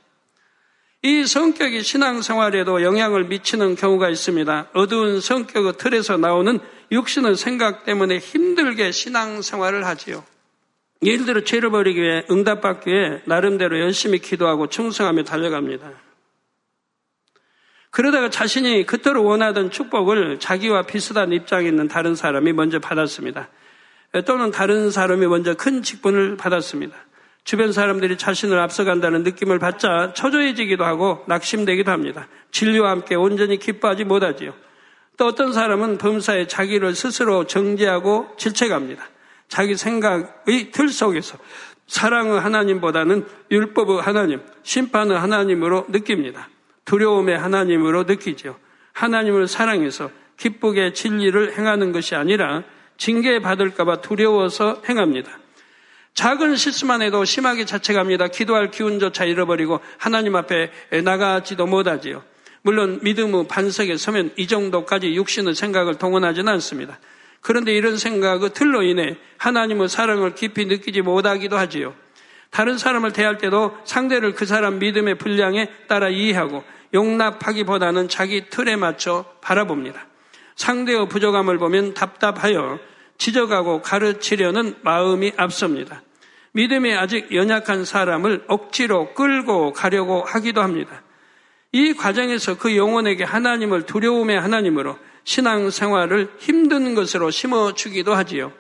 이 1.04 1.26
성격이 1.26 1.84
신앙생활에도 1.84 2.82
영향을 2.82 3.26
미치는 3.26 3.76
경우가 3.76 4.10
있습니다. 4.10 4.70
어두운 4.74 5.22
성격의 5.22 5.74
틀에서 5.78 6.18
나오는 6.18 6.60
육신의 6.92 7.36
생각 7.36 7.86
때문에 7.86 8.18
힘들게 8.18 8.92
신앙생활을 8.92 9.86
하지요. 9.86 10.24
예를 11.04 11.26
들어 11.26 11.44
죄를 11.44 11.70
버리기 11.70 12.02
위해 12.02 12.24
응답받기 12.32 12.90
위해 12.90 13.22
나름대로 13.26 13.80
열심히 13.80 14.20
기도하고 14.20 14.68
충성하며 14.68 15.24
달려갑니다. 15.24 15.92
그러다가 17.92 18.30
자신이 18.30 18.86
그토록 18.86 19.26
원하던 19.26 19.70
축복을 19.70 20.40
자기와 20.40 20.84
비슷한 20.84 21.32
입장에 21.32 21.68
있는 21.68 21.88
다른 21.88 22.16
사람이 22.16 22.54
먼저 22.54 22.80
받았습니다. 22.80 23.50
또는 24.26 24.52
다른 24.52 24.90
사람이 24.90 25.28
먼저 25.28 25.54
큰 25.54 25.84
직분을 25.84 26.38
받았습니다. 26.38 26.96
주변 27.48 27.72
사람들이 27.72 28.18
자신을 28.18 28.60
앞서간다는 28.60 29.24
느낌을 29.24 29.58
받자 29.58 30.12
초조해지기도 30.14 30.84
하고 30.84 31.24
낙심되기도 31.28 31.90
합니다. 31.90 32.28
진리와 32.52 32.90
함께 32.90 33.16
온전히 33.16 33.58
기뻐하지 33.58 34.04
못하지요. 34.04 34.54
또 35.16 35.28
어떤 35.28 35.54
사람은 35.54 35.98
범사에 35.98 36.48
자기를 36.48 36.94
스스로 36.94 37.46
정죄하고 37.46 38.34
질책합니다. 38.36 39.02
자기 39.48 39.78
생각의 39.78 40.72
틀 40.74 40.90
속에서 40.90 41.38
사랑의 41.88 42.38
하나님보다는 42.42 43.26
율법의 43.50 44.02
하나님, 44.02 44.42
심판의 44.64 45.18
하나님으로 45.18 45.86
느낍니다. 45.88 46.50
두려움의 46.84 47.38
하나님으로 47.38 48.04
느끼죠. 48.04 48.58
하나님을 48.92 49.48
사랑해서 49.48 50.12
기쁘게 50.36 50.92
진리를 50.92 51.58
행하는 51.58 51.94
것이 51.94 52.14
아니라 52.14 52.64
징계받을까봐 52.98 54.02
두려워서 54.02 54.82
행합니다. 54.90 55.47
작은 56.18 56.56
실수만 56.56 57.04
해도 57.04 57.26
심하게 57.26 57.64
자책합니다. 57.64 58.30
기도할 58.30 58.72
기운조차 58.72 59.26
잃어버리고 59.26 59.82
하나님 60.00 60.36
앞에 60.36 60.72
나가지도 61.04 61.68
못하지요. 61.68 62.24
물론 62.64 63.00
믿음의 63.04 63.48
반석에 63.48 63.98
서면 63.98 64.32
이 64.36 64.48
정도까지 64.48 65.14
육신의 65.14 65.54
생각을 65.54 66.00
동원하지는 66.00 66.52
않습니다. 66.54 66.98
그런데 67.42 67.72
이런 67.72 67.98
생각의 67.98 68.50
틀로 68.56 68.82
인해 68.82 69.16
하나님의 69.38 69.90
사랑을 69.90 70.34
깊이 70.34 70.66
느끼지 70.66 71.04
못하기도 71.04 71.56
하지요. 71.56 71.94
다른 72.50 72.80
사람을 72.80 73.14
대할 73.14 73.38
때도 73.38 73.78
상대를 73.86 74.34
그 74.34 74.48
사람 74.48 74.80
믿음의 74.80 75.20
분량에 75.20 75.70
따라 75.88 76.10
이해하고 76.10 76.64
용납하기보다는 76.96 78.10
자기 78.10 78.50
틀에 78.50 78.76
맞춰 78.76 79.24
바라봅니다. 79.42 80.08
상대의 80.56 81.10
부족함을 81.10 81.60
보면 81.60 81.94
답답하여 81.94 82.80
지적하고 83.20 83.84
가르치려는 83.84 84.78
마음이 84.82 85.34
앞섭니다. 85.38 86.02
믿음이 86.58 86.92
아직 86.96 87.32
연약한 87.32 87.86
사람을 87.86 88.46
억지로 88.48 89.14
끌고 89.14 89.74
가려고 89.74 90.24
하기도 90.24 90.64
합니다. 90.64 91.04
이 91.72 91.94
과정에서 91.94 92.58
그 92.58 92.76
영혼에게 92.76 93.24
하나님을 93.24 93.86
두려움의 93.86 94.42
하나님으로 94.42 94.98
신앙생활을 95.24 96.32
힘든 96.40 96.96
것으로 96.96 97.30
심어주기도 97.30 98.16
하지요. 98.16 98.52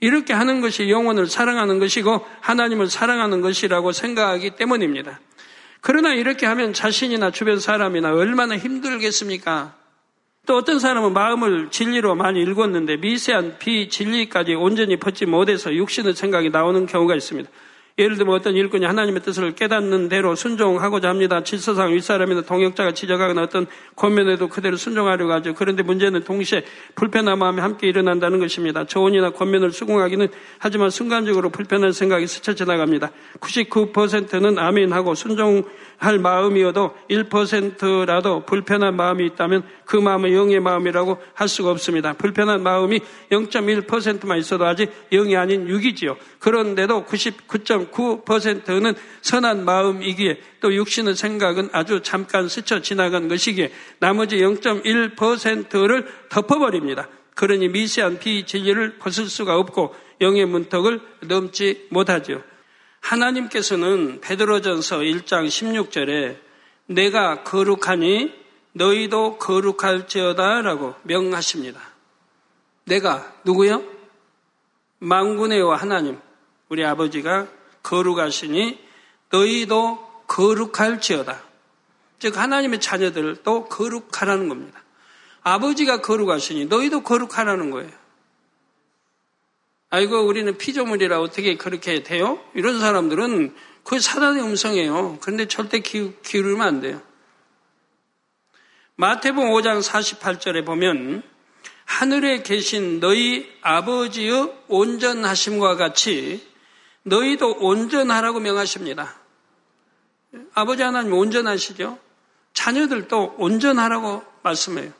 이렇게 0.00 0.32
하는 0.32 0.60
것이 0.60 0.90
영혼을 0.90 1.28
사랑하는 1.28 1.78
것이고 1.78 2.26
하나님을 2.40 2.88
사랑하는 2.88 3.40
것이라고 3.40 3.92
생각하기 3.92 4.56
때문입니다. 4.56 5.20
그러나 5.80 6.14
이렇게 6.14 6.44
하면 6.44 6.72
자신이나 6.72 7.30
주변 7.30 7.60
사람이나 7.60 8.14
얼마나 8.14 8.56
힘들겠습니까? 8.58 9.77
또 10.48 10.56
어떤 10.56 10.78
사람은 10.78 11.12
마음을 11.12 11.68
진리로 11.68 12.14
많이 12.14 12.40
읽었는데 12.40 12.96
미세한 12.96 13.58
비진리까지 13.58 14.54
온전히 14.54 14.96
벗지 14.96 15.26
못해서 15.26 15.74
육신의 15.74 16.14
생각이 16.14 16.48
나오는 16.48 16.86
경우가 16.86 17.14
있습니다. 17.14 17.50
예를 17.98 18.16
들면 18.16 18.34
어떤 18.34 18.54
일꾼이 18.54 18.86
하나님의 18.86 19.22
뜻을 19.22 19.54
깨닫는 19.54 20.08
대로 20.08 20.36
순종하고자 20.36 21.08
합니다. 21.08 21.42
질서상 21.42 21.92
윗사람이나 21.92 22.42
동역자가 22.42 22.92
지적하거나 22.92 23.42
어떤 23.42 23.66
권면에도 23.96 24.48
그대로 24.48 24.76
순종하려고 24.76 25.32
하죠. 25.32 25.52
그런데 25.54 25.82
문제는 25.82 26.22
동시에 26.22 26.64
불편한 26.94 27.38
마음이 27.38 27.60
함께 27.60 27.88
일어난다는 27.88 28.38
것입니다. 28.38 28.84
조언이나 28.84 29.30
권면을 29.30 29.72
수긍하기는 29.72 30.28
하지만 30.58 30.90
순간적으로 30.90 31.50
불편한 31.50 31.92
생각이 31.92 32.26
스쳐 32.26 32.54
지나갑니다. 32.54 33.10
99%는 33.40 34.58
아멘하고 34.58 35.14
순종 35.14 35.64
할 35.98 36.18
마음이어도 36.18 36.94
1%라도 37.10 38.44
불편한 38.46 38.96
마음이 38.96 39.26
있다면 39.26 39.64
그 39.84 39.96
마음은 39.96 40.32
영의 40.32 40.60
마음이라고 40.60 41.18
할 41.34 41.48
수가 41.48 41.70
없습니다. 41.70 42.12
불편한 42.12 42.62
마음이 42.62 43.00
0.1%만 43.30 44.38
있어도 44.38 44.64
아직 44.64 44.90
영이 45.10 45.36
아닌 45.36 45.66
6이지요. 45.66 46.16
그런데도 46.38 47.04
99.9%는 47.04 48.94
선한 49.22 49.64
마음이기에 49.64 50.40
또 50.60 50.72
육신의 50.72 51.16
생각은 51.16 51.70
아주 51.72 52.00
잠깐 52.02 52.48
스쳐 52.48 52.80
지나간 52.80 53.28
것이기에 53.28 53.72
나머지 53.98 54.36
0.1%를 54.36 56.06
덮어버립니다. 56.28 57.08
그러니 57.34 57.68
미세한 57.68 58.18
비진리를 58.18 58.98
벗을 58.98 59.26
수가 59.26 59.56
없고 59.58 59.94
영의 60.20 60.46
문턱을 60.46 61.00
넘지 61.22 61.86
못하죠. 61.90 62.42
하나님께서는 63.00 64.20
베드로전서 64.20 64.98
1장 64.98 65.46
16절에 65.46 66.38
내가 66.86 67.42
거룩하니 67.42 68.32
너희도 68.72 69.38
거룩할지어다라고 69.38 70.94
명하십니다. 71.02 71.80
내가 72.84 73.32
누구요? 73.44 73.82
망군의 74.98 75.62
하나님 75.76 76.18
우리 76.68 76.84
아버지가 76.84 77.46
거룩하시니 77.82 78.78
너희도 79.30 80.24
거룩할지어다. 80.26 81.42
즉 82.18 82.36
하나님의 82.36 82.80
자녀들도 82.80 83.66
거룩하라는 83.66 84.48
겁니다. 84.48 84.82
아버지가 85.42 86.00
거룩하시니 86.00 86.66
너희도 86.66 87.02
거룩하라는 87.02 87.70
거예요. 87.70 87.90
아이고 89.90 90.26
우리는 90.26 90.56
피조물이라 90.58 91.20
어떻게 91.20 91.56
그렇게 91.56 92.02
돼요? 92.02 92.38
이런 92.54 92.78
사람들은 92.78 93.54
그 93.84 93.98
사단의 93.98 94.42
음성이에요. 94.42 95.18
그런데 95.22 95.48
절대 95.48 95.80
기, 95.80 96.14
기울이면 96.22 96.66
안 96.66 96.80
돼요. 96.80 97.00
마태복음 98.96 99.50
5장 99.50 99.82
48절에 99.82 100.66
보면 100.66 101.22
하늘에 101.86 102.42
계신 102.42 103.00
너희 103.00 103.48
아버지의 103.62 104.52
온전하심과 104.68 105.76
같이 105.76 106.46
너희도 107.04 107.58
온전하라고 107.60 108.40
명하십니다. 108.40 109.14
아버지 110.52 110.82
하나님 110.82 111.14
온전하시죠? 111.14 111.98
자녀들도 112.52 113.36
온전하라고 113.38 114.22
말씀해요. 114.42 114.92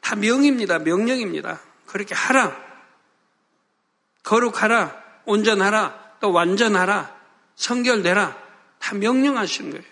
다 0.00 0.16
명입니다. 0.16 0.80
명령입니다. 0.80 1.60
그렇게 1.86 2.14
하라. 2.14 2.65
거룩하라. 4.26 5.04
온전하라. 5.24 6.16
또 6.20 6.32
완전하라. 6.32 7.16
성결되라. 7.54 8.36
다 8.80 8.94
명령하시는 8.94 9.70
거예요. 9.70 9.84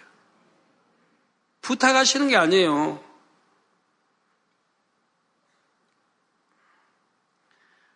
부탁하시는 1.63 2.29
게 2.29 2.37
아니에요. 2.37 3.03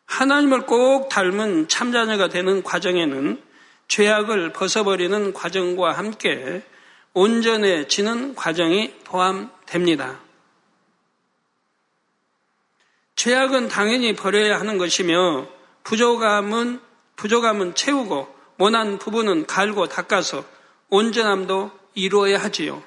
하나님을 0.06 0.66
꼭 0.66 1.08
닮은 1.08 1.68
참자녀가 1.68 2.28
되는 2.28 2.62
과정에는 2.62 3.42
죄악을 3.88 4.52
벗어버리는 4.52 5.32
과정과 5.32 5.92
함께 5.92 6.62
온전해지는 7.14 8.36
과정이 8.36 8.94
포함됩니다. 9.04 10.20
죄악은 13.16 13.68
당연히 13.68 14.14
버려야 14.14 14.60
하는 14.60 14.78
것이며 14.78 15.57
부족함은 15.88 16.80
부족함은 17.16 17.74
채우고 17.74 18.36
원한 18.58 18.98
부분은 18.98 19.46
갈고 19.46 19.88
닦아서 19.88 20.44
온전함도 20.90 21.70
이루어야 21.94 22.38
하지요. 22.38 22.82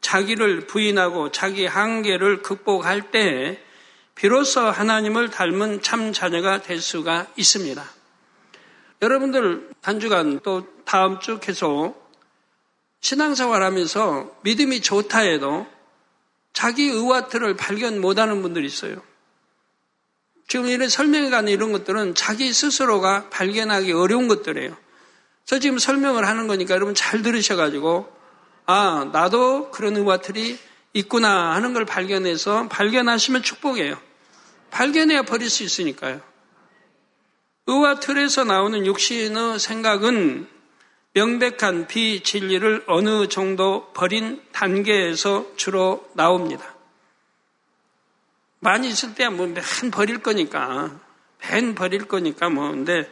자기를 0.00 0.68
부인하고 0.68 1.32
자기 1.32 1.66
한계를 1.66 2.42
극복할 2.42 3.10
때 3.10 3.60
비로소 4.14 4.60
하나님을 4.60 5.30
닮은 5.30 5.82
참 5.82 6.12
자녀가 6.12 6.62
될 6.62 6.80
수가 6.80 7.26
있습니다. 7.36 7.84
여러분들 9.02 9.70
단주간 9.80 10.38
또 10.44 10.64
다음 10.84 11.18
주 11.18 11.40
계속 11.40 11.96
신앙생활 13.00 13.64
하면서 13.64 14.30
믿음이 14.42 14.80
좋다 14.82 15.20
해도 15.20 15.66
자기 16.52 16.84
의와트를 16.84 17.56
발견 17.56 18.00
못하는 18.00 18.42
분들이 18.42 18.64
있어요. 18.64 19.07
지금 20.48 20.66
이런 20.66 20.88
설명에 20.88 21.28
관한 21.28 21.48
이런 21.48 21.72
것들은 21.72 22.14
자기 22.14 22.52
스스로가 22.52 23.28
발견하기 23.28 23.92
어려운 23.92 24.28
것들이에요. 24.28 24.76
저 25.44 25.58
지금 25.58 25.78
설명을 25.78 26.26
하는 26.26 26.46
거니까 26.46 26.74
여러분 26.74 26.94
잘 26.94 27.22
들으셔가지고, 27.22 28.10
아, 28.64 29.08
나도 29.12 29.70
그런 29.70 29.96
의와틀이 29.96 30.58
있구나 30.94 31.54
하는 31.54 31.74
걸 31.74 31.84
발견해서 31.84 32.68
발견하시면 32.68 33.42
축복이에요. 33.42 33.98
발견해야 34.70 35.22
버릴 35.22 35.50
수 35.50 35.62
있으니까요. 35.62 36.20
의와 37.66 38.00
틀에서 38.00 38.44
나오는 38.44 38.86
육신의 38.86 39.58
생각은 39.58 40.48
명백한 41.12 41.86
비진리를 41.88 42.84
어느 42.86 43.28
정도 43.28 43.90
버린 43.92 44.40
단계에서 44.52 45.46
주로 45.56 46.08
나옵니다. 46.14 46.77
많이 48.60 48.88
있을 48.88 49.14
때야 49.14 49.30
뭐 49.30 49.46
맨 49.46 49.90
버릴 49.90 50.18
거니까, 50.18 50.90
맨 51.50 51.74
버릴 51.74 52.06
거니까 52.06 52.48
뭐, 52.50 52.70
근데 52.70 53.08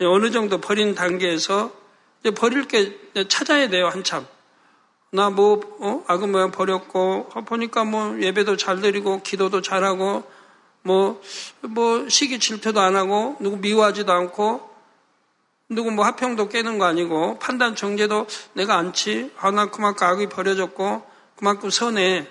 어느 0.00 0.30
정도 0.30 0.60
버린 0.60 0.94
단계에서 0.94 1.72
이제 2.20 2.30
버릴 2.30 2.68
게 2.68 2.98
찾아야 3.28 3.68
돼요, 3.68 3.88
한참. 3.88 4.26
나 5.10 5.30
뭐, 5.30 5.60
어? 5.80 6.04
악은 6.06 6.30
모양 6.30 6.50
버렸고, 6.50 7.30
어, 7.34 7.40
보니까 7.42 7.84
뭐 7.84 8.20
예배도 8.20 8.56
잘 8.56 8.80
드리고, 8.80 9.22
기도도 9.22 9.62
잘하고, 9.62 10.24
뭐, 10.82 11.22
뭐 11.62 12.08
시기 12.08 12.38
질투도 12.38 12.80
안 12.80 12.96
하고, 12.96 13.36
누구 13.40 13.56
미워하지도 13.58 14.12
않고, 14.12 14.68
누구 15.68 15.90
뭐 15.90 16.04
화평도 16.04 16.48
깨는 16.48 16.78
거 16.78 16.84
아니고, 16.84 17.38
판단 17.38 17.74
정제도 17.74 18.26
내가 18.52 18.76
않지. 18.76 19.32
아, 19.38 19.50
나 19.50 19.66
그만큼 19.66 20.06
악이 20.06 20.28
버려졌고, 20.28 21.02
그만큼 21.36 21.70
선해. 21.70 22.26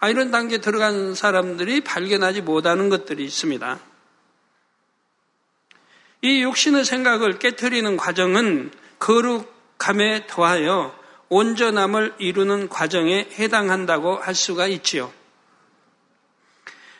아, 0.00 0.08
이런 0.08 0.30
단계에 0.30 0.58
들어간 0.58 1.14
사람들이 1.14 1.80
발견하지 1.80 2.42
못하는 2.42 2.88
것들이 2.88 3.24
있습니다. 3.24 3.80
이 6.22 6.42
육신의 6.42 6.84
생각을 6.84 7.38
깨뜨리는 7.38 7.96
과정은 7.96 8.70
거룩함에 8.98 10.26
더하여 10.26 10.96
온전함을 11.28 12.14
이루는 12.18 12.68
과정에 12.68 13.28
해당한다고 13.38 14.16
할 14.16 14.34
수가 14.34 14.66
있지요. 14.68 15.12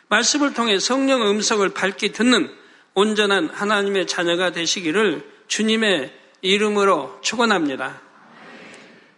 말씀을 0.09 0.53
통해 0.53 0.79
성령 0.79 1.21
음성을 1.21 1.67
밝히 1.69 2.11
듣는 2.11 2.53
온전한 2.95 3.49
하나님의 3.49 4.07
자녀가 4.07 4.51
되시기를 4.51 5.23
주님의 5.47 6.13
이름으로 6.41 7.19
축원합니다. 7.21 8.01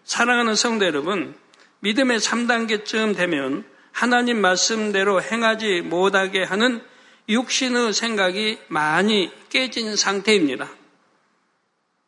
사랑하는 0.03 0.55
성도 0.55 0.85
여러분, 0.85 1.35
믿음의 1.79 2.19
3단계쯤 2.19 3.15
되면 3.15 3.70
하나님 3.91 4.41
말씀대로 4.41 5.21
행하지 5.21 5.81
못하게 5.81 6.43
하는 6.43 6.83
육신의 7.29 7.93
생각이 7.93 8.59
많이 8.67 9.31
깨진 9.49 9.95
상태입니다. 9.95 10.69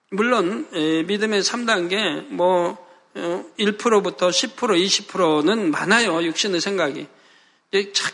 물론 0.10 0.68
믿음의 0.72 1.42
3단계 1.42 2.28
뭐 2.30 2.78
1%부터 3.16 4.30
10%, 4.30 4.56
20%는 4.56 5.72
많아요. 5.72 6.24
육신의 6.24 6.62
생각이. 6.62 7.08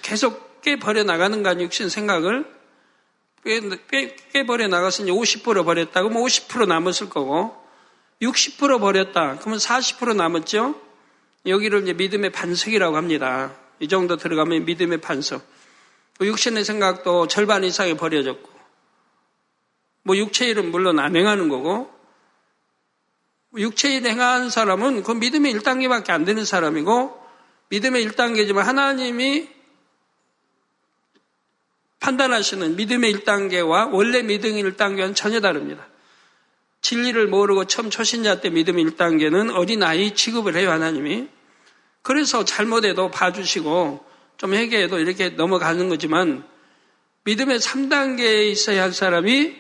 계속 0.01 0.61
깨버려 0.61 1.03
나가는 1.03 1.41
거 1.41 1.49
아니에요. 1.49 1.65
육신 1.65 1.89
생각을. 1.89 2.45
깨버려 4.33 4.67
나갔으니 4.67 5.11
50% 5.11 5.63
버렸다. 5.63 6.03
그럼 6.03 6.21
50% 6.21 6.67
남았을 6.67 7.09
거고 7.09 7.55
60% 8.21 8.79
버렸다. 8.79 9.37
그러면 9.39 9.59
40% 9.59 10.15
남았죠. 10.15 10.88
여기를 11.45 11.83
이제 11.83 11.93
믿음의 11.93 12.31
반석이라고 12.31 12.97
합니다. 12.97 13.55
이 13.79 13.87
정도 13.87 14.17
들어가면 14.17 14.65
믿음의 14.65 14.99
반석. 14.99 15.45
뭐 16.17 16.27
육신의 16.27 16.65
생각도 16.65 17.27
절반 17.27 17.63
이상이 17.63 17.95
버려졌고, 17.95 18.49
뭐 20.03 20.17
육체 20.17 20.47
일은 20.47 20.71
물론 20.71 20.99
안 20.99 21.15
행하는 21.15 21.47
거고, 21.47 21.89
육체 23.57 23.95
일 23.95 24.05
행한 24.05 24.49
사람은 24.49 25.03
그 25.03 25.11
믿음의 25.11 25.53
1단계밖에 25.55 26.09
안 26.09 26.25
되는 26.25 26.43
사람이고, 26.43 27.17
믿음의 27.69 28.05
1단계지만 28.09 28.63
하나님이 28.63 29.47
판단하시는 31.99 32.75
믿음의 32.75 33.13
1단계와 33.13 33.93
원래 33.93 34.21
믿음의 34.21 34.63
1단계는 34.63 35.15
전혀 35.15 35.39
다릅니다. 35.39 35.87
진리를 36.81 37.27
모르고 37.27 37.65
처음 37.65 37.89
초신자 37.89 38.41
때 38.41 38.49
믿음의 38.49 38.85
1단계는 38.85 39.53
어린아이 39.53 40.15
취급을 40.15 40.55
해요, 40.55 40.71
하나님이. 40.71 41.27
그래서 42.01 42.45
잘못해도 42.45 43.11
봐주시고 43.11 44.05
좀 44.37 44.53
회개해도 44.53 44.99
이렇게 44.99 45.29
넘어가는 45.29 45.89
거지만 45.89 46.47
믿음의 47.23 47.59
3단계에 47.59 48.49
있어야 48.49 48.83
할 48.83 48.93
사람이 48.93 49.55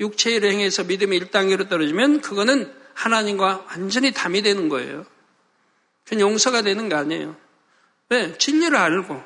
육체를 0.00 0.50
행해서 0.50 0.84
믿음의 0.84 1.20
1단계로 1.20 1.68
떨어지면 1.68 2.20
그거는 2.20 2.72
하나님과 2.94 3.66
완전히 3.68 4.12
담이 4.12 4.42
되는 4.42 4.68
거예요. 4.68 5.04
그냥 6.04 6.30
용서가 6.30 6.62
되는 6.62 6.88
거 6.88 6.96
아니에요. 6.96 7.36
왜? 8.08 8.36
진리를 8.38 8.76
알고 8.76 9.22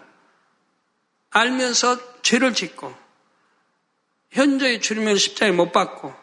알면서 1.30 2.22
죄를 2.22 2.54
짓고 2.54 2.94
현저히 4.30 4.80
주님의 4.80 5.16
십자에 5.16 5.50
못 5.52 5.72
받고 5.72 6.14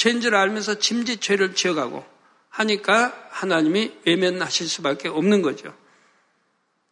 죄인 0.00 0.22
줄 0.22 0.34
알면서 0.34 0.78
짐짓 0.78 1.20
죄를 1.20 1.54
지어가고 1.54 2.02
하니까 2.48 3.28
하나님이 3.28 3.92
외면하실 4.06 4.66
수밖에 4.66 5.08
없는 5.08 5.42
거죠. 5.42 5.76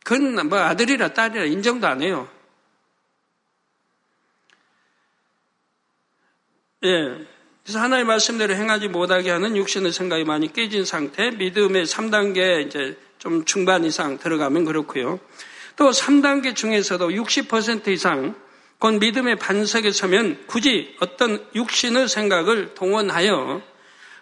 그건 0.04 0.46
뭐 0.46 0.58
아들이라 0.58 1.14
딸이라 1.14 1.46
인정도 1.46 1.86
안 1.86 2.02
해요. 2.02 2.28
예. 6.84 7.26
그래서 7.62 7.80
하나의 7.80 8.04
말씀대로 8.04 8.54
행하지 8.54 8.88
못하게 8.88 9.30
하는 9.30 9.56
육신의 9.56 9.94
생각이 9.94 10.24
많이 10.24 10.52
깨진 10.52 10.84
상태, 10.84 11.30
믿음의 11.30 11.86
3단계 11.86 12.66
이제 12.66 12.98
좀 13.16 13.46
중반 13.46 13.86
이상 13.86 14.18
들어가면 14.18 14.66
그렇고요. 14.66 15.18
또 15.76 15.88
3단계 15.88 16.54
중에서도 16.54 17.08
60% 17.08 17.88
이상 17.88 18.34
곧 18.78 18.92
믿음의 19.00 19.36
반석에 19.36 19.90
서면 19.90 20.44
굳이 20.46 20.96
어떤 21.00 21.44
육신의 21.54 22.08
생각을 22.08 22.74
동원하여 22.74 23.62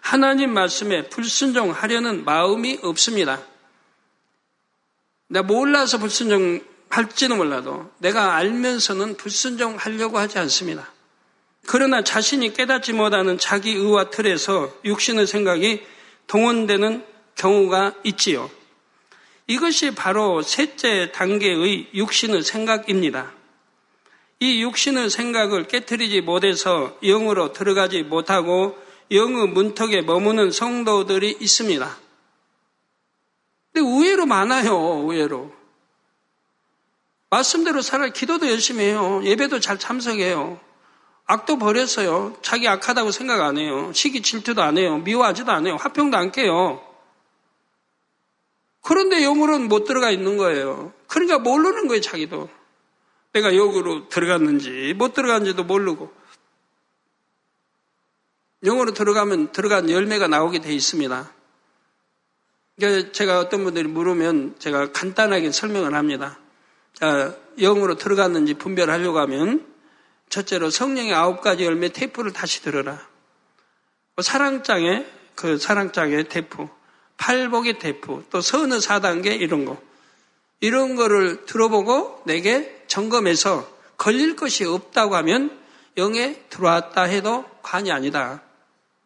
하나님 0.01 0.53
말씀에 0.53 1.09
불순종하려는 1.09 2.25
마음이 2.25 2.79
없습니다. 2.81 3.41
내가 5.27 5.43
몰라서 5.43 5.99
불순종할지는 5.99 7.37
몰라도 7.37 7.91
내가 7.99 8.35
알면서는 8.35 9.17
불순종하려고 9.17 10.17
하지 10.17 10.39
않습니다. 10.39 10.91
그러나 11.67 12.03
자신이 12.03 12.53
깨닫지 12.53 12.93
못하는 12.93 13.37
자기 13.37 13.71
의와 13.73 14.09
틀에서 14.09 14.73
육신의 14.85 15.27
생각이 15.27 15.85
동원되는 16.27 17.05
경우가 17.35 17.95
있지요. 18.05 18.49
이것이 19.47 19.93
바로 19.93 20.41
셋째 20.41 21.11
단계의 21.11 21.89
육신의 21.93 22.43
생각입니다. 22.43 23.36
이 24.39 24.61
육신의 24.61 25.09
생각을 25.09 25.67
깨뜨리지 25.67 26.21
못해서 26.21 26.95
영으로 27.01 27.53
들어가지 27.53 28.03
못하고 28.03 28.77
영의 29.11 29.47
문턱에 29.47 30.01
머무는 30.01 30.51
성도들이 30.51 31.37
있습니다. 31.39 31.97
근데 33.73 33.89
의외로 33.89 34.25
많아요, 34.25 34.75
의외로. 34.75 35.51
말씀대로 37.29 37.81
살아 37.81 38.09
기도도 38.09 38.49
열심히 38.49 38.85
해요. 38.85 39.21
예배도 39.23 39.59
잘 39.59 39.77
참석해요. 39.79 40.59
악도 41.25 41.57
버렸어요. 41.57 42.37
자기 42.41 42.67
악하다고 42.67 43.11
생각 43.11 43.41
안 43.41 43.57
해요. 43.57 43.91
시기 43.93 44.21
질투도 44.21 44.61
안 44.61 44.77
해요. 44.77 44.97
미워하지도 44.99 45.51
않아요. 45.51 45.75
화평도 45.75 46.15
안 46.15 46.31
깨요. 46.31 46.81
그런데 48.81 49.21
영으로는 49.23 49.67
못 49.67 49.83
들어가 49.83 50.09
있는 50.09 50.37
거예요. 50.37 50.93
그러니까 51.07 51.39
모르는 51.39 51.87
거예요, 51.87 52.01
자기도. 52.01 52.49
내가 53.37 53.51
영으로 53.51 54.09
들어갔는지, 54.09 54.93
못 54.95 55.13
들어갔는지도 55.13 55.63
모르고. 55.63 56.11
영어로 58.65 58.93
들어가면 58.93 59.51
들어간 59.51 59.89
열매가 59.89 60.27
나오게 60.27 60.59
돼 60.59 60.73
있습니다. 60.73 61.31
제가 63.11 63.39
어떤 63.39 63.63
분들이 63.63 63.87
물으면 63.87 64.55
제가 64.57 64.91
간단하게 64.91 65.51
설명을 65.51 65.93
합니다. 65.93 66.39
영어로 67.61 67.95
들어갔는지 67.95 68.55
분별하려고 68.55 69.19
하면 69.19 69.65
첫째로 70.29 70.71
성령의 70.71 71.13
아홉 71.13 71.41
가지 71.41 71.63
열매 71.63 71.89
테이프를 71.89 72.33
다시 72.33 72.63
들어라. 72.63 73.07
뭐 74.15 74.23
사랑장에 74.23 75.05
그 75.35 75.59
사랑장의 75.59 76.29
테이프, 76.29 76.67
팔복의 77.17 77.77
테이프, 77.77 78.25
또 78.31 78.41
서너 78.41 78.79
사단계 78.79 79.35
이런 79.35 79.65
거. 79.65 79.79
이런 80.59 80.95
거를 80.95 81.45
들어보고 81.45 82.23
내게 82.25 82.76
점검해서 82.97 83.71
걸릴 83.95 84.35
것이 84.35 84.65
없다고 84.65 85.15
하면 85.17 85.55
영에 85.97 86.41
들어왔다 86.49 87.03
해도 87.03 87.45
관이 87.61 87.91
아니다. 87.91 88.41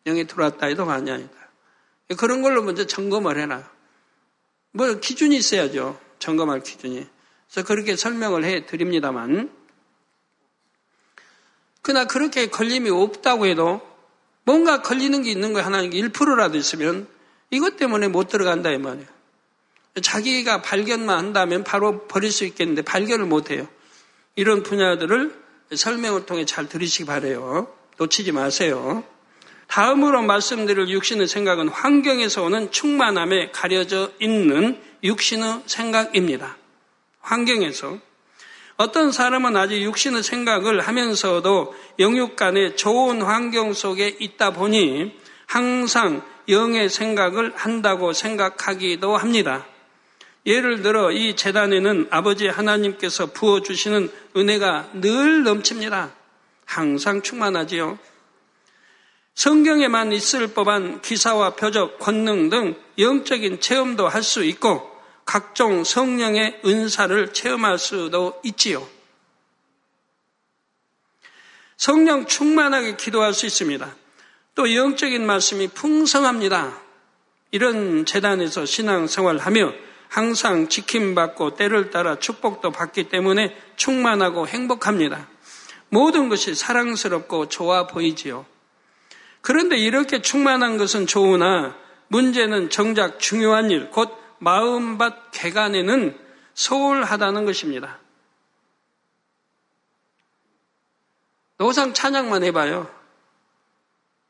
영에 0.05 0.23
들어왔다 0.23 0.67
해도 0.67 0.85
관이 0.85 1.11
아니다. 1.11 1.33
그런 2.17 2.41
걸로 2.41 2.63
먼저 2.63 2.87
점검을 2.87 3.37
해놔. 3.37 3.69
뭐 4.71 4.93
기준이 4.93 5.35
있어야죠. 5.35 5.99
점검할 6.19 6.63
기준이. 6.63 7.05
그래서 7.49 7.67
그렇게 7.67 7.97
설명을 7.97 8.45
해 8.45 8.65
드립니다만. 8.65 9.51
그러나 11.81 12.05
그렇게 12.05 12.49
걸림이 12.49 12.89
없다고 12.89 13.45
해도 13.45 13.81
뭔가 14.45 14.81
걸리는 14.81 15.21
게 15.21 15.31
있는 15.31 15.51
거예요. 15.51 15.65
하나님 15.65 15.91
1%라도 15.91 16.57
있으면 16.57 17.09
이것 17.49 17.75
때문에 17.75 18.07
못 18.07 18.29
들어간다 18.29 18.71
이 18.71 18.77
말이에요. 18.77 19.07
자기가 20.01 20.61
발견만 20.61 21.17
한다면 21.17 21.65
바로 21.65 22.07
버릴 22.07 22.31
수 22.31 22.45
있겠는데 22.45 22.83
발견을 22.83 23.25
못 23.25 23.51
해요. 23.51 23.67
이런 24.35 24.63
분야들을 24.63 25.33
설명을 25.75 26.25
통해 26.25 26.45
잘 26.45 26.67
들으시기 26.67 27.05
바래요. 27.05 27.67
놓치지 27.97 28.31
마세요. 28.31 29.03
다음으로 29.67 30.21
말씀드릴 30.21 30.89
육신의 30.89 31.27
생각은 31.27 31.69
환경에서 31.69 32.43
오는 32.43 32.71
충만함에 32.71 33.51
가려져 33.51 34.11
있는 34.19 34.81
육신의 35.03 35.63
생각입니다. 35.65 36.57
환경에서 37.21 37.97
어떤 38.75 39.11
사람은 39.11 39.55
아직 39.55 39.81
육신의 39.81 40.23
생각을 40.23 40.81
하면서도 40.81 41.75
영육 41.99 42.35
간의 42.35 42.75
좋은 42.75 43.21
환경 43.21 43.73
속에 43.73 44.17
있다 44.19 44.51
보니 44.51 45.17
항상 45.45 46.23
영의 46.49 46.89
생각을 46.89 47.53
한다고 47.55 48.11
생각하기도 48.11 49.15
합니다. 49.15 49.67
예를 50.45 50.81
들어 50.81 51.11
이 51.11 51.35
재단에는 51.35 52.07
아버지 52.09 52.47
하나님께서 52.47 53.27
부어주시는 53.27 54.11
은혜가 54.35 54.89
늘 54.93 55.43
넘칩니다. 55.43 56.11
항상 56.65 57.21
충만하지요. 57.21 57.99
성경에만 59.35 60.11
있을 60.11 60.47
법한 60.53 61.01
기사와 61.01 61.51
표적, 61.55 61.99
권능 61.99 62.49
등 62.49 62.75
영적인 62.97 63.61
체험도 63.61 64.07
할 64.07 64.23
수 64.23 64.43
있고 64.43 64.89
각종 65.25 65.83
성령의 65.83 66.61
은사를 66.65 67.33
체험할 67.33 67.77
수도 67.77 68.39
있지요. 68.43 68.87
성령 71.77 72.25
충만하게 72.25 72.95
기도할 72.95 73.33
수 73.33 73.45
있습니다. 73.45 73.95
또 74.55 74.75
영적인 74.75 75.25
말씀이 75.25 75.67
풍성합니다. 75.69 76.79
이런 77.51 78.05
재단에서 78.05 78.65
신앙생활하며 78.65 79.73
항상 80.11 80.67
지킴받고 80.67 81.55
때를 81.55 81.89
따라 81.89 82.19
축복도 82.19 82.71
받기 82.71 83.07
때문에 83.07 83.55
충만하고 83.77 84.45
행복합니다. 84.45 85.29
모든 85.87 86.27
것이 86.27 86.53
사랑스럽고 86.53 87.47
좋아 87.47 87.87
보이지요. 87.87 88.45
그런데 89.39 89.77
이렇게 89.77 90.21
충만한 90.21 90.77
것은 90.77 91.07
좋으나 91.07 91.77
문제는 92.09 92.69
정작 92.69 93.21
중요한 93.21 93.71
일, 93.71 93.89
곧 93.89 94.11
마음밭 94.39 95.31
개간에는 95.31 96.19
소홀하다는 96.55 97.45
것입니다. 97.45 97.97
노상 101.57 101.93
찬양만 101.93 102.43
해봐요. 102.43 102.93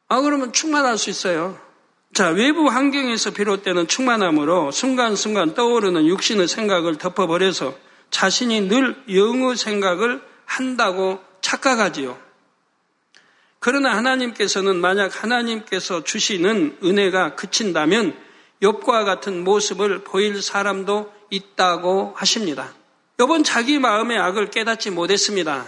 아, 0.09 0.21
그러면 0.21 0.53
충만할 0.53 0.99
수 0.99 1.09
있어요. 1.09 1.59
자, 2.13 2.27
외부 2.27 2.67
환경에서 2.67 3.31
비롯되는 3.31 3.87
충만함으로 3.87 4.71
순간순간 4.71 5.53
떠오르는 5.53 6.07
육신의 6.07 6.49
생각을 6.49 6.97
덮어버려서 6.97 7.73
자신이 8.09 8.67
늘 8.67 9.01
영의 9.09 9.55
생각을 9.55 10.21
한다고 10.45 11.21
착각하지요. 11.39 12.17
그러나 13.59 13.95
하나님께서는 13.95 14.75
만약 14.81 15.23
하나님께서 15.23 16.03
주시는 16.03 16.79
은혜가 16.83 17.35
그친다면 17.35 18.17
욥과 18.61 19.05
같은 19.05 19.45
모습을 19.45 20.03
보일 20.03 20.41
사람도 20.41 21.13
있다고 21.29 22.13
하십니다. 22.17 22.73
욥은 23.19 23.45
자기 23.45 23.79
마음의 23.79 24.17
악을 24.19 24.49
깨닫지 24.49 24.89
못했습니다. 24.89 25.65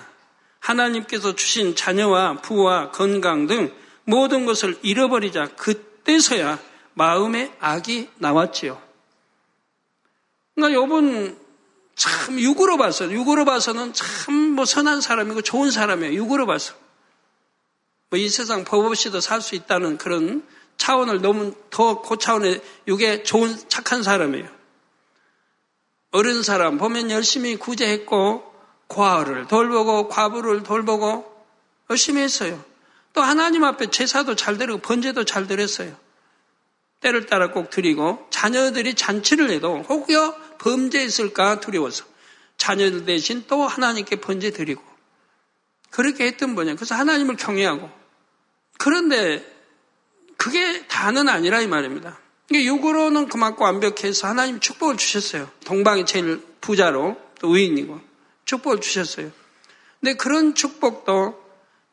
하나님께서 0.59 1.35
주신 1.35 1.75
자녀와 1.75 2.41
부와 2.41 2.91
건강 2.91 3.47
등 3.47 3.71
모든 4.03 4.45
것을 4.45 4.77
잃어버리자 4.81 5.51
그 5.55 5.92
때서야 6.03 6.59
마음의 6.93 7.53
악이 7.59 8.09
나왔지요. 8.17 8.81
그러니까 10.55 10.79
욥은 10.79 11.37
참 11.95 12.39
육으로 12.39 12.77
봐서 12.77 13.11
육으로 13.11 13.45
봐서는 13.45 13.93
참 13.93 14.53
뭐 14.53 14.65
선한 14.65 15.01
사람이고 15.01 15.41
좋은 15.41 15.71
사람이에요. 15.71 16.13
육으로 16.13 16.45
봐서. 16.45 16.75
뭐 18.09 18.19
이 18.19 18.29
세상 18.29 18.63
법 18.63 18.85
없이도 18.85 19.19
살 19.21 19.41
수 19.41 19.55
있다는 19.55 19.97
그런 19.97 20.45
차원을 20.77 21.21
너무 21.21 21.55
더 21.71 22.01
고차원의 22.01 22.61
육에 22.87 23.23
좋은 23.23 23.57
착한 23.67 24.03
사람이에요. 24.03 24.47
어른 26.11 26.43
사람 26.43 26.77
보면 26.77 27.09
열심히 27.09 27.55
구제했고 27.55 28.43
과를 28.87 29.47
돌보고 29.47 30.07
과부를 30.09 30.61
돌보고 30.61 31.25
열심히 31.89 32.21
했어요. 32.21 32.63
또 33.13 33.21
하나님 33.21 33.63
앞에 33.63 33.89
제사도 33.91 34.35
잘 34.35 34.57
드리고 34.57 34.79
번제도 34.79 35.23
잘 35.23 35.47
드렸어요. 35.47 35.95
때를 36.99 37.25
따라 37.25 37.51
꼭 37.51 37.69
드리고 37.69 38.27
자녀들이 38.29 38.95
잔치를 38.95 39.51
해도 39.51 39.81
혹여 39.87 40.35
범죄했을까 40.57 41.59
두려워서 41.59 42.05
자녀들 42.57 43.05
대신 43.05 43.43
또 43.47 43.63
하나님께 43.63 44.17
번제 44.17 44.51
드리고 44.51 44.81
그렇게 45.89 46.25
했던 46.25 46.55
분이에요. 46.55 46.75
그래서 46.75 46.95
하나님을 46.95 47.35
경외하고 47.35 47.89
그런데 48.79 49.45
그게 50.37 50.87
다는 50.87 51.29
아니라 51.29 51.61
이 51.61 51.67
말입니다. 51.67 52.19
육으로는 52.51 53.29
그만큼 53.29 53.63
완벽해서 53.63 54.27
하나님 54.27 54.59
축복을 54.59 54.97
주셨어요. 54.97 55.49
동방이 55.65 56.05
제일 56.05 56.41
부자로 56.61 57.17
또 57.39 57.55
의인이고 57.55 57.99
축복을 58.45 58.81
주셨어요. 58.81 59.31
근데 59.99 60.15
그런 60.15 60.53
축복도 60.55 61.42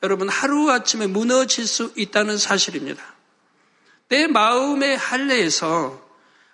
여러분 0.02 0.28
하루아침에 0.28 1.06
무너질 1.06 1.66
수 1.66 1.92
있다는 1.96 2.38
사실입니다. 2.38 3.02
내 4.08 4.26
마음의 4.26 4.96
할례에서 4.96 6.08